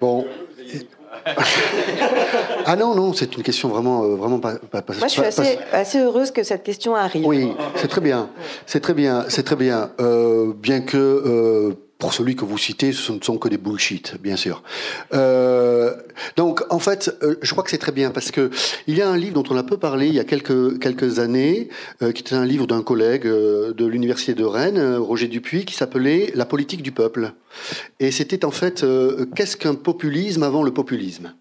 [0.00, 0.26] Bon.
[2.64, 5.58] ah non, non, c'est une question vraiment, euh, vraiment pas, pas, Moi, je suis assez,
[5.72, 7.26] assez, heureuse que cette question arrive.
[7.26, 8.30] Oui, c'est très bien.
[8.64, 9.26] C'est très bien.
[9.28, 9.90] C'est très bien.
[10.00, 14.16] Euh, bien que euh, pour celui que vous citez, ce ne sont que des bullshit,
[14.20, 14.62] bien sûr.
[15.12, 15.94] Euh,
[16.36, 18.50] donc, en fait, euh, je crois que c'est très bien parce que
[18.86, 21.18] il y a un livre dont on a peu parlé il y a quelques quelques
[21.18, 21.68] années,
[22.02, 25.74] euh, qui était un livre d'un collègue euh, de l'université de Rennes, Roger Dupuis, qui
[25.74, 27.32] s'appelait La politique du peuple.
[28.00, 28.84] Et c'était en fait
[29.36, 31.34] qu'est-ce qu'un populisme avant le populisme?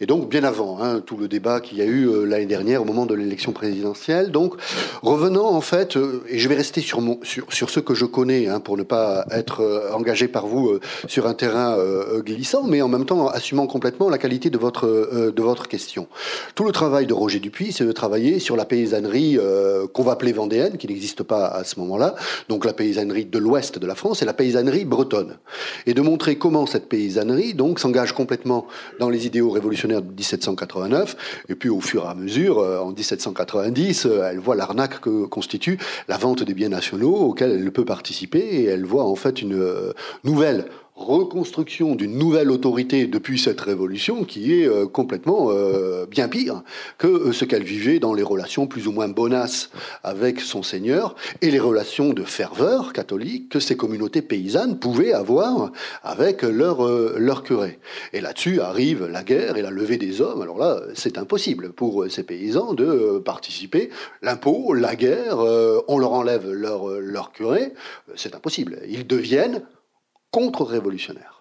[0.00, 2.82] Et donc, bien avant hein, tout le débat qu'il y a eu euh, l'année dernière
[2.82, 4.30] au moment de l'élection présidentielle.
[4.30, 4.54] Donc,
[5.02, 8.48] revenant en fait, euh, et je vais rester sur, sur, sur ce que je connais
[8.48, 11.76] hein, pour ne pas être euh, engagé par vous sur un terrain
[12.18, 16.08] glissant, mais en même temps assumant complètement la qualité de votre, de votre question.
[16.54, 19.38] Tout le travail de Roger Dupuis, c'est de travailler sur la paysannerie
[19.92, 22.14] qu'on va appeler vendéenne, qui n'existe pas à ce moment-là,
[22.48, 25.36] donc la paysannerie de l'ouest de la France et la paysannerie bretonne.
[25.86, 28.66] Et de montrer comment cette paysannerie s'engage complètement
[29.00, 32.92] dans les idéaux révolutionnaire de 1789, et puis au fur et à mesure, euh, en
[32.92, 35.78] 1790, euh, elle voit l'arnaque que constitue
[36.08, 39.54] la vente des biens nationaux auxquels elle peut participer, et elle voit en fait une
[39.54, 39.92] euh,
[40.24, 40.66] nouvelle
[40.96, 46.62] reconstruction d'une nouvelle autorité depuis cette révolution qui est euh, complètement euh, bien pire
[46.98, 49.70] que euh, ce qu'elle vivait dans les relations plus ou moins bonasses
[50.02, 55.72] avec son seigneur et les relations de ferveur catholique que ces communautés paysannes pouvaient avoir
[56.02, 57.78] avec leur, euh, leur curé.
[58.12, 60.42] Et là-dessus arrive la guerre et la levée des hommes.
[60.42, 63.90] Alors là, c'est impossible pour euh, ces paysans de euh, participer.
[64.22, 65.38] L'impôt, la guerre,
[65.88, 67.72] on leur enlève leur, leur curé,
[68.14, 68.78] c'est impossible.
[68.88, 69.62] Ils deviennent
[70.36, 71.40] contre-révolutionnaire.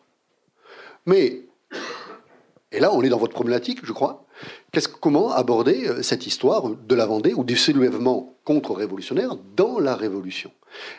[1.05, 1.41] Mais,
[2.71, 4.25] et là on est dans votre problématique, je crois,
[5.01, 10.51] comment aborder euh, cette histoire de la Vendée ou du soulèvement contre-révolutionnaire dans la Révolution?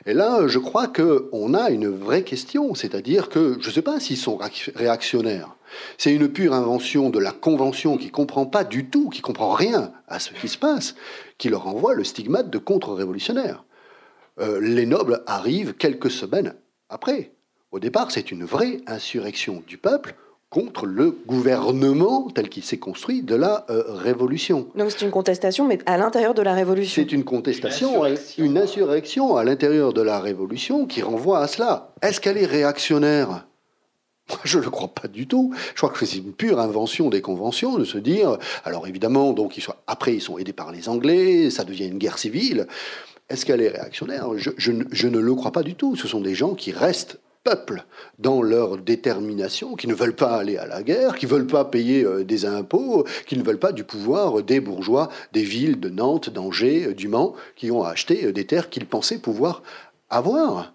[0.04, 3.98] Et là, je crois qu'on a une vraie question, c'est-à-dire que je ne sais pas
[3.98, 4.38] s'ils sont
[4.74, 5.56] réactionnaires.
[5.96, 9.92] C'est une pure invention de la Convention qui comprend pas du tout, qui comprend rien
[10.06, 10.96] à ce qui se passe,
[11.38, 13.64] qui leur envoie le stigmate de contre-révolutionnaire.
[14.38, 16.54] Euh, les nobles arrivent quelques semaines
[16.90, 17.35] après.
[17.76, 20.14] Au départ, c'est une vraie insurrection du peuple
[20.48, 24.68] contre le gouvernement tel qu'il s'est construit de la euh, Révolution.
[24.76, 27.02] Donc c'est une contestation, mais à l'intérieur de la Révolution.
[27.02, 28.44] C'est une contestation, une insurrection.
[28.46, 31.92] une insurrection à l'intérieur de la Révolution qui renvoie à cela.
[32.00, 33.46] Est-ce qu'elle est réactionnaire?
[34.30, 35.52] Moi, je ne le crois pas du tout.
[35.74, 38.38] Je crois que c'est une pure invention des conventions de se dire.
[38.64, 41.98] Alors évidemment, donc ils sont, après ils sont aidés par les Anglais, ça devient une
[41.98, 42.68] guerre civile.
[43.28, 44.30] Est-ce qu'elle est réactionnaire?
[44.38, 45.94] Je, je, je, ne le crois pas du tout.
[45.94, 47.18] Ce sont des gens qui restent
[48.18, 51.64] dans leur détermination, qui ne veulent pas aller à la guerre, qui ne veulent pas
[51.64, 55.88] payer euh, des impôts, qui ne veulent pas du pouvoir des bourgeois des villes de
[55.88, 59.62] Nantes, d'Angers, du Mans, qui ont acheté des terres qu'ils pensaient pouvoir
[60.10, 60.72] avoir.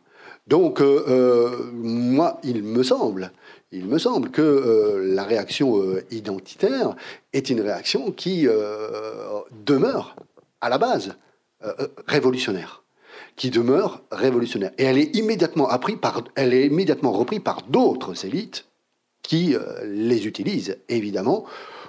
[0.47, 3.31] Donc, euh, euh, moi, il me semble,
[3.71, 6.95] il me semble que euh, la réaction euh, identitaire
[7.31, 8.47] est une réaction qui
[9.65, 10.15] demeure
[10.59, 11.15] à la base
[12.07, 12.83] révolutionnaire
[13.35, 14.71] qui demeure révolutionnaire.
[14.77, 16.23] Et elle est immédiatement, par,
[17.11, 18.65] reprise par d'autres élites
[19.23, 21.45] qui euh, les utilisent, évidemment,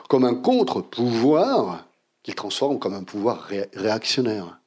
[0.09, 1.87] comme un contre-pouvoir
[2.23, 4.61] qu'ils transforment comme un pouvoir ré réactionnaire.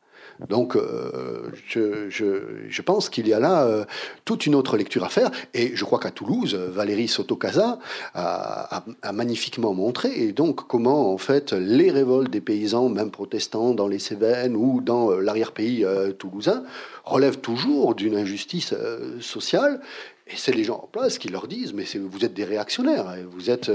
[0.50, 3.86] Donc, euh, je, pense qu'il y a là euh,
[4.26, 5.32] toute une autre lecture à faire.
[5.54, 7.80] Et je crois qu'à Toulouse, Valérie Sotocasa
[8.14, 13.74] a, a, magnifiquement montré et donc comment, en fait, les révoltes des paysans, même protestants,
[13.74, 15.86] dans les Cévennes ou dans euh, l'arrière-pays
[16.20, 16.64] toulousain,
[17.04, 18.74] relèvent toujours d'une injustice
[19.22, 19.80] sociale.
[20.28, 23.50] Et c'est les gens en place qui leur disent, mais vous êtes des réactionnaires, vous
[23.52, 23.70] êtes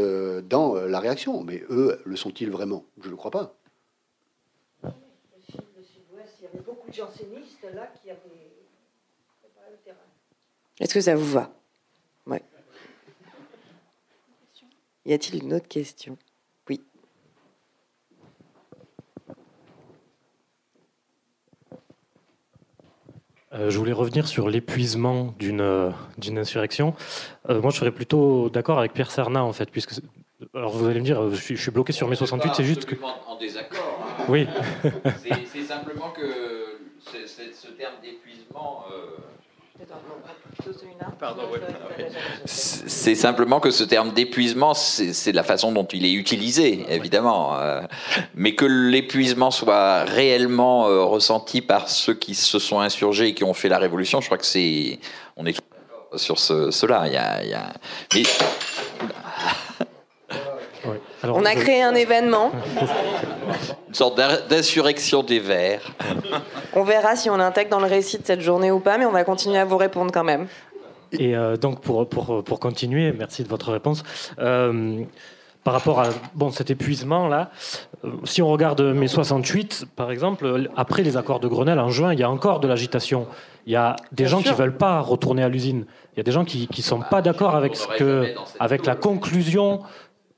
[0.48, 1.44] dans la réaction.
[1.44, 2.84] Mais eux, le sont-ils vraiment?
[3.00, 3.59] Je ne le crois pas.
[6.92, 8.08] Jansénistes là qui
[9.70, 9.96] le terrain.
[10.80, 11.50] Est-ce que ça vous va?
[12.26, 12.42] Ouais.
[15.06, 16.16] Y a-t-il une autre question?
[16.68, 16.82] Oui.
[23.52, 26.94] Euh, je voulais revenir sur l'épuisement d'une d'une insurrection.
[27.48, 30.00] Euh, moi, je serais plutôt d'accord avec Pierre Serna, en fait, puisque
[30.54, 32.86] alors vous allez me dire, je suis, je suis bloqué sur mai 68, c'est juste
[32.86, 32.96] que.
[33.26, 34.00] En désaccord.
[34.02, 34.24] Hein.
[34.28, 34.48] Oui.
[35.52, 36.59] c'est simplement que
[37.26, 38.84] ce terme d'épuisement.
[38.90, 39.16] Euh...
[42.44, 47.58] C'est simplement que ce terme d'épuisement, c'est la façon dont il est utilisé, évidemment.
[47.58, 47.80] Euh,
[48.34, 53.44] mais que l'épuisement soit réellement euh, ressenti par ceux qui se sont insurgés et qui
[53.44, 54.98] ont fait la révolution, je crois que c'est.
[55.36, 55.58] On est
[56.16, 57.04] sur ce, cela.
[57.06, 57.42] Il y a.
[57.42, 57.72] Il y a...
[58.14, 58.22] Mais...
[60.84, 60.96] Oui.
[61.22, 61.58] Alors, on a je...
[61.58, 62.50] créé un événement.
[63.88, 65.90] Une sorte d'insurrection des Verts.
[66.74, 69.10] On verra si on l'intègre dans le récit de cette journée ou pas, mais on
[69.10, 70.46] va continuer à vous répondre quand même.
[71.10, 74.04] Et euh, donc, pour, pour, pour, continuer, merci de votre réponse.
[74.38, 75.02] Euh,
[75.64, 77.50] par rapport à bon, cet épuisement-là,
[78.04, 82.12] euh, si on regarde mai 68, par exemple, après les accords de Grenelle, en juin,
[82.12, 83.26] il y a encore de l'agitation.
[83.66, 85.84] Il y a des gens qui ne veulent pas retourner à l'usine.
[86.14, 88.94] Il y a des gens qui ne sont pas d'accord avec, ce que, avec la
[88.94, 89.80] conclusion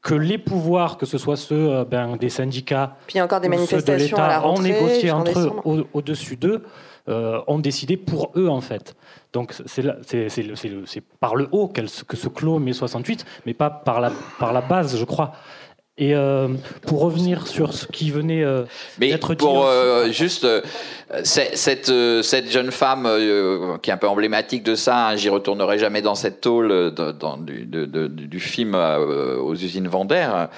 [0.02, 4.22] que les pouvoirs, que ce soit ceux ben, des syndicats, Puis encore des manifestations de
[4.22, 6.62] l'État, ont négocié entre eux au-dessus d'eux.
[7.08, 8.94] Euh, ont décidé pour eux, en fait.
[9.32, 14.52] Donc c'est par le haut que se clôt mai 68, mais pas par la, par
[14.52, 15.32] la base, je crois.
[15.98, 16.48] Et euh,
[16.86, 18.64] pour revenir sur ce qui venait euh,
[18.98, 19.44] d'être dit...
[19.44, 19.68] Pour
[20.10, 20.46] juste,
[21.22, 21.92] cette,
[22.22, 23.08] cette jeune femme
[23.82, 27.36] qui est un peu emblématique de ça, hein, j'y retournerai jamais dans cette tôle dans,
[27.36, 30.48] du, du, film aux usines Vendère.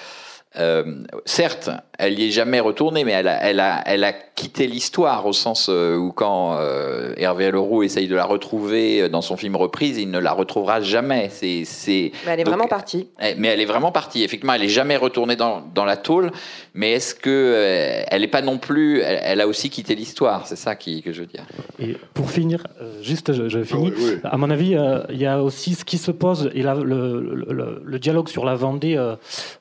[1.24, 4.12] certes, elle n'y est jamais retournée, mais elle a, elle a, elle a
[4.44, 9.08] quitté l'histoire au sens euh, où quand euh, Hervé Leroux essaye de la retrouver euh,
[9.08, 11.30] dans son film reprise, il ne la retrouvera jamais.
[11.32, 12.12] C'est, c'est...
[12.26, 13.08] Mais elle est vraiment partie.
[13.22, 14.22] Eh, mais elle est vraiment partie.
[14.22, 16.30] Effectivement, elle n'est jamais retournée dans, dans la tôle.
[16.74, 20.46] Mais est-ce que elle n'est pas non plus elle, a aussi quitté l'histoire.
[20.46, 21.44] C'est ça qui, que je veux dire.
[21.78, 22.66] Et pour finir,
[23.00, 23.92] juste, je, finis.
[24.24, 24.76] Ah à mon avis,
[25.10, 28.54] il y a aussi ce qui se pose et le, le, le, dialogue sur la
[28.54, 29.00] Vendée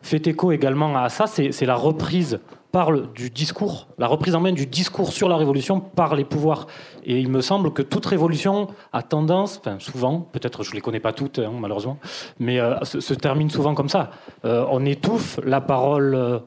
[0.01, 1.27] fait écho également à ça.
[1.27, 2.39] C'est, c'est la reprise
[2.74, 6.66] parle du discours, la reprise en main du discours sur la révolution par les pouvoirs.
[7.04, 11.00] Et il me semble que toute révolution a tendance, souvent, peut-être je ne les connais
[11.00, 12.00] pas toutes hein, malheureusement,
[12.40, 14.10] mais euh, se, termine souvent comme ça.
[14.44, 16.40] Euh, on étouffe la parole euh,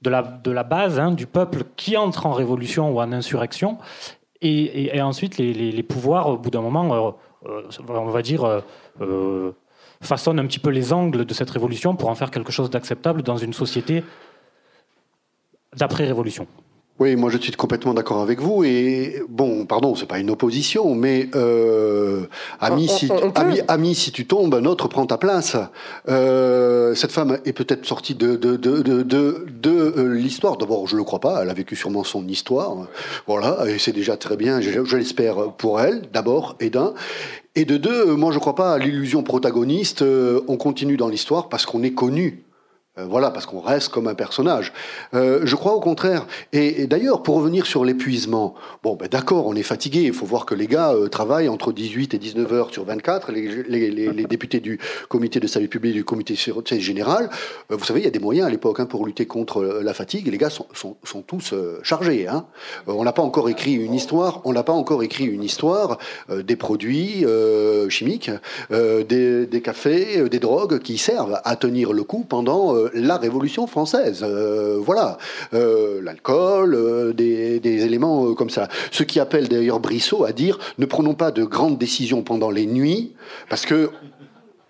[0.00, 3.76] de la, de la base, hein, du peuple qui entre en révolution ou en insurrection,
[4.40, 8.62] et, ensuite les, les, pouvoirs, au bout d'un moment, on va dire
[10.02, 13.22] façonnent un petit peu les angles de cette révolution pour en faire quelque chose d'acceptable
[13.22, 14.04] dans une société
[15.76, 16.46] d'après-révolution.
[17.00, 18.62] Oui, moi je suis complètement d'accord avec vous.
[18.62, 22.26] Et bon, pardon, c'est pas une opposition, mais euh,
[22.60, 23.10] ami, si,
[23.66, 25.56] ami, si tu tombes, un autre prend ta place.
[26.08, 30.56] Euh, cette femme est peut-être sortie de de de de, de, de euh, l'histoire.
[30.56, 31.42] D'abord, je le crois pas.
[31.42, 32.86] Elle a vécu sûrement son histoire.
[33.26, 34.60] Voilà, et c'est déjà très bien.
[34.60, 36.94] Je, je l'espère pour elle, d'abord et d'un.
[37.56, 40.02] Et de deux, moi je crois pas à l'illusion protagoniste.
[40.02, 42.44] Euh, on continue dans l'histoire parce qu'on est connu.
[42.96, 44.72] Euh, voilà, parce qu'on reste comme un personnage.
[45.14, 46.28] Euh, je crois au contraire.
[46.52, 48.54] Et, d'ailleurs, pour revenir sur l'épuisement,
[48.84, 50.02] bon, ben d'accord, on est fatigué.
[50.02, 53.32] Il faut voir que les gars euh, travaillent entre 18 et 19 heures sur 24.
[53.32, 57.30] Les, députés du comité de salut public, du comité général,
[57.68, 60.28] vous savez, il y a des moyens à l'époque hein, pour lutter contre la fatigue.
[60.28, 60.96] Les gars sont,
[61.26, 62.28] tous chargés.
[62.28, 62.46] Hein.
[62.86, 64.40] on n'a pas encore écrit une histoire.
[64.44, 65.98] On n'a pas encore écrit une histoire
[66.28, 67.24] des produits
[67.88, 68.30] chimiques,
[68.70, 74.22] des, des, cafés, des drogues qui servent à tenir le coup pendant la Révolution française.
[74.22, 75.18] Euh, voilà,
[75.54, 78.68] euh, l'alcool, euh, des, éléments comme ça.
[78.90, 82.66] Ce qui appelle d'ailleurs Brissot à dire ne prenons pas de grandes décisions pendant les
[82.66, 83.12] nuits,
[83.48, 83.90] parce que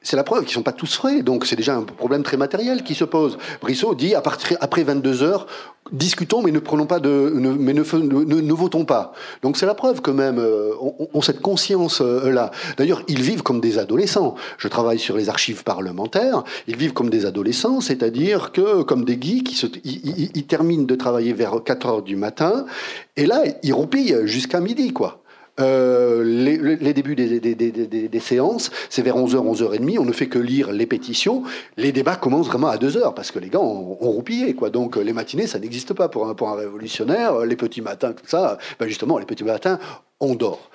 [0.04, 2.36] c'est la preuve qu'ils ne sont pas tous frais, donc c'est déjà un problème très
[2.36, 3.38] matériel qui se pose.
[3.60, 5.46] Brissot dit après 22 heures,
[5.92, 9.12] discutons, mais ne prenons pas de, mais ne, ne, votons pas.
[9.42, 10.72] Donc c'est la preuve que même euh,
[11.12, 12.50] on, cette conscience euh, là.
[12.76, 14.34] D'ailleurs, ils vivent comme des adolescents.
[14.58, 16.44] Je travaille sur les archives parlementaires.
[16.68, 20.94] Ils vivent comme des adolescents, c'est-à-dire que comme des geeks, ils, se, ils, terminent de
[20.94, 22.66] travailler vers 4 heures du matin,
[23.16, 25.23] et là ils roupillent jusqu'à midi, quoi.
[25.60, 30.86] Euh, les, débuts des, séances, c'est vers 11h, 11h30, on ne fait que lire les
[30.86, 31.44] pétitions.
[31.76, 34.54] Les débats commencent vraiment à 2h, parce que les gars ont, roupillé.
[34.54, 34.70] Quoi.
[34.70, 37.40] Donc les matinées, ça n'existe pas pour un, pour un révolutionnaire.
[37.40, 39.78] Les petits matins, tout ça, ben justement, les petits matins,
[40.20, 40.70] on dort.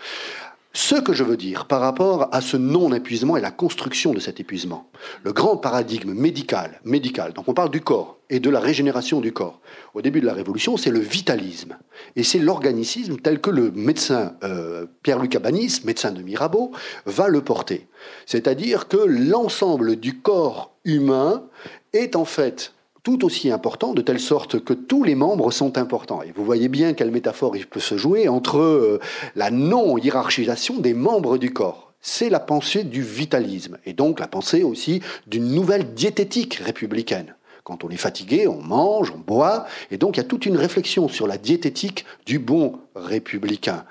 [0.72, 4.40] Ce que je veux dire par rapport à ce non-épuisement et la construction de cet
[4.40, 4.91] épuisement,
[5.24, 9.34] le grand paradigme médical, médical, donc on parle du corps et de la régénération du
[9.34, 9.62] corps.
[9.96, 11.76] Au début de la Révolution, c'est le vitalisme
[12.16, 16.72] et c'est l'organicisme tel que le médecin euh, Pierre-Luc Abanis, médecin de Mirabeau,
[17.08, 17.88] va le porter.
[18.28, 21.46] C'est-à-dire que l'ensemble du corps humain
[21.94, 26.21] est en fait tout aussi important, de telle sorte que tous les membres sont importants.
[26.21, 28.99] Et vous voyez bien quelle métaphore il peut se jouer entre euh,
[29.35, 31.93] la non-hiérarchisation des membres du corps.
[32.01, 37.35] C'est la pensée du vitalisme, et donc la pensée aussi d'une nouvelle diététique républicaine.
[37.65, 40.57] Quand on est fatigué, on mange, on boit, et donc il y a toute une
[40.57, 43.84] réflexion sur la diététique du bon républicain.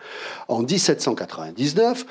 [0.48, 2.06] En 1799,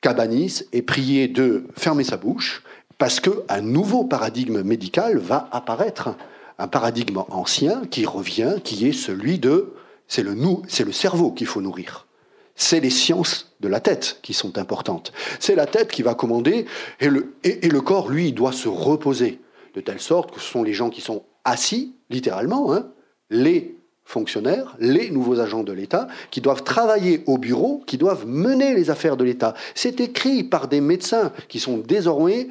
[0.00, 2.64] Cabanis est prié de fermer sa bouche
[2.98, 6.16] parce qu'un nouveau paradigme médical va apparaître
[6.62, 9.74] un paradigme ancien qui revient, qui est celui de
[10.06, 12.06] c'est le nous, c'est le cerveau qu'il faut nourrir.
[12.54, 15.12] C'est les sciences de la tête qui sont importantes.
[15.40, 16.66] C'est la tête qui va commander
[17.00, 19.40] et le, et, le corps, lui, doit se reposer
[19.74, 22.90] de telle sorte que ce sont les gens qui sont assis, littéralement, hein,
[23.30, 28.74] les fonctionnaires, les nouveaux agents de l'État, qui doivent travailler au bureau, qui doivent mener
[28.74, 29.54] les affaires de l'État.
[29.74, 32.48] C'est écrit par des médecins qui sont désormais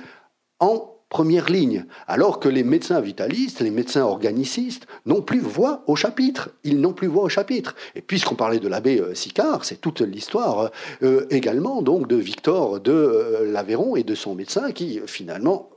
[0.59, 5.95] en première ligne, alors que les médecins vitalistes, les médecins organicistes n'ont plus voix au
[5.95, 6.49] chapitre.
[6.63, 7.75] Ils n'ont plus voix au chapitre.
[7.95, 10.71] Et puisqu'on parlait de l'abbé euh, Sicard, c'est toute l'histoire
[11.03, 15.69] euh, également donc de Victor de euh, l'Aveyron et de son médecin qui finalement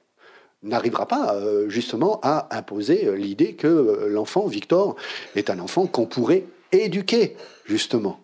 [0.65, 4.97] n'arrivera pas euh, justement à imposer euh, l'idée que euh, l'enfant Victor
[5.37, 7.37] est un enfant qu'on pourrait éduquer
[7.67, 8.24] justement.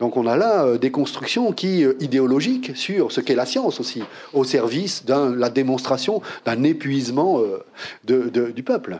[0.00, 3.78] Donc on a là euh, des constructions qui euh, idéologiques sur ce qu'est la science
[3.80, 4.02] aussi,
[4.32, 7.62] au service de la démonstration d'un épuisement euh,
[8.04, 8.98] de- de- du peuple.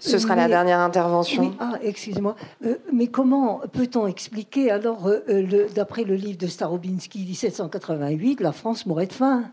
[0.00, 1.54] Ce sera la dernière intervention.
[1.60, 2.34] Ah, excusez-moi.
[2.64, 8.52] Euh, mais comment peut-on expliquer, alors, euh, le- d'après le livre de Starobinski, 1788, la
[8.52, 9.44] France mourrait de faim?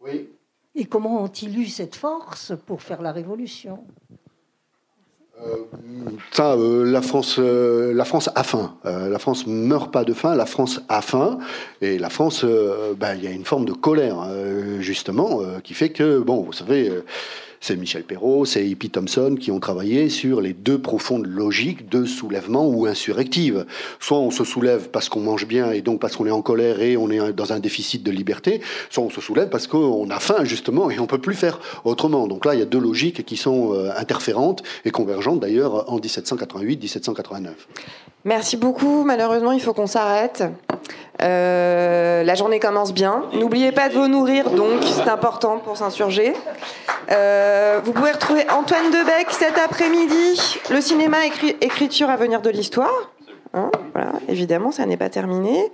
[0.00, 0.28] Oui.
[0.76, 3.84] Et comment ont-ils eu cette force pour faire la révolution?
[6.38, 8.74] Euh, la France, euh, la France a faim.
[8.86, 10.34] Euh, la France meurt pas de faim.
[10.34, 11.38] La France a faim,
[11.80, 15.60] et la France, euh, ben, il y a une forme de colère euh, justement euh,
[15.62, 17.04] qui fait que, bon, vous savez, euh,
[17.64, 22.04] c'est Michel Perrault, c'est Hippie Thompson qui ont travaillé sur les deux profondes logiques de
[22.04, 23.64] soulèvement ou insurrective.
[24.00, 26.82] Soit on se soulève parce qu'on mange bien et donc parce qu'on est en colère
[26.82, 28.60] et on est dans un déficit de liberté,
[28.90, 32.26] soit on se soulève parce qu'on a faim justement et on peut plus faire autrement.
[32.26, 35.98] Donc là, il y a deux logiques qui sont euh, interférentes et convergentes d'ailleurs en
[36.00, 37.48] 1788-1789.
[38.24, 39.04] Merci beaucoup.
[39.04, 40.44] Malheureusement, il faut qu'on s'arrête.
[41.22, 43.24] Euh, la journée commence bien.
[43.34, 46.32] N'oubliez pas de vous nourrir, donc c'est important pour s'insurger.
[47.10, 50.58] Euh, vous pouvez retrouver Antoine Debec cet après-midi.
[50.70, 53.10] Le cinéma, écri- écriture à venir de l'histoire.
[53.52, 55.70] Hein, voilà, évidemment, ça n'est pas terminé.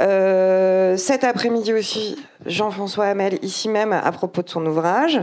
[0.00, 5.20] Euh, cet après-midi aussi, Jean-François Hamel, ici même, à propos de son ouvrage.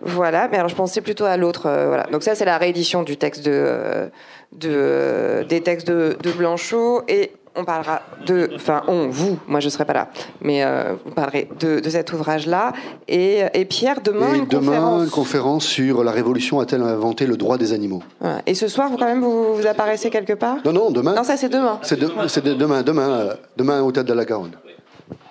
[0.00, 1.62] Voilà, mais alors je pensais plutôt à l'autre.
[1.62, 2.04] voilà.
[2.04, 4.10] Donc ça, c'est la réédition du texte de,
[4.52, 9.68] de, des textes de, de Blanchot et on parlera de, enfin on, vous, moi je
[9.68, 10.08] serai pas là,
[10.40, 12.72] mais euh, vous parlerez de, de cet ouvrage-là.
[13.08, 15.04] Et, et Pierre, demain, et une demain, conférence.
[15.04, 18.02] une conférence sur la révolution a-t-elle inventé le droit des animaux?
[18.20, 18.42] Voilà.
[18.46, 20.58] Et ce soir, vous quand même, vous, vous apparaissez quelque part?
[20.64, 21.14] Non, non, demain.
[21.14, 21.80] Non, ça c'est demain.
[21.82, 24.52] C'est de- c'est de- demain, demain, euh, demain au Théâtre de la Garonne.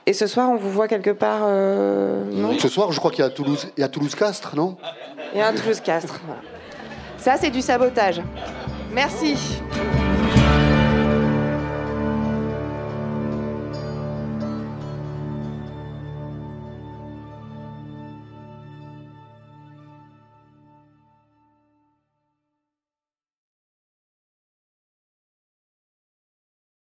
[0.06, 2.58] Et ce soir, on vous voit quelque part, euh, non?
[2.60, 4.76] Ce soir, je crois qu'il y a Toulouse, il y a Toulouse-Castres, non?
[5.34, 6.20] Et un Toulouse-Castres.
[6.26, 6.42] Voilà.
[7.18, 8.22] Ça, c'est du sabotage.
[8.98, 9.62] Merci.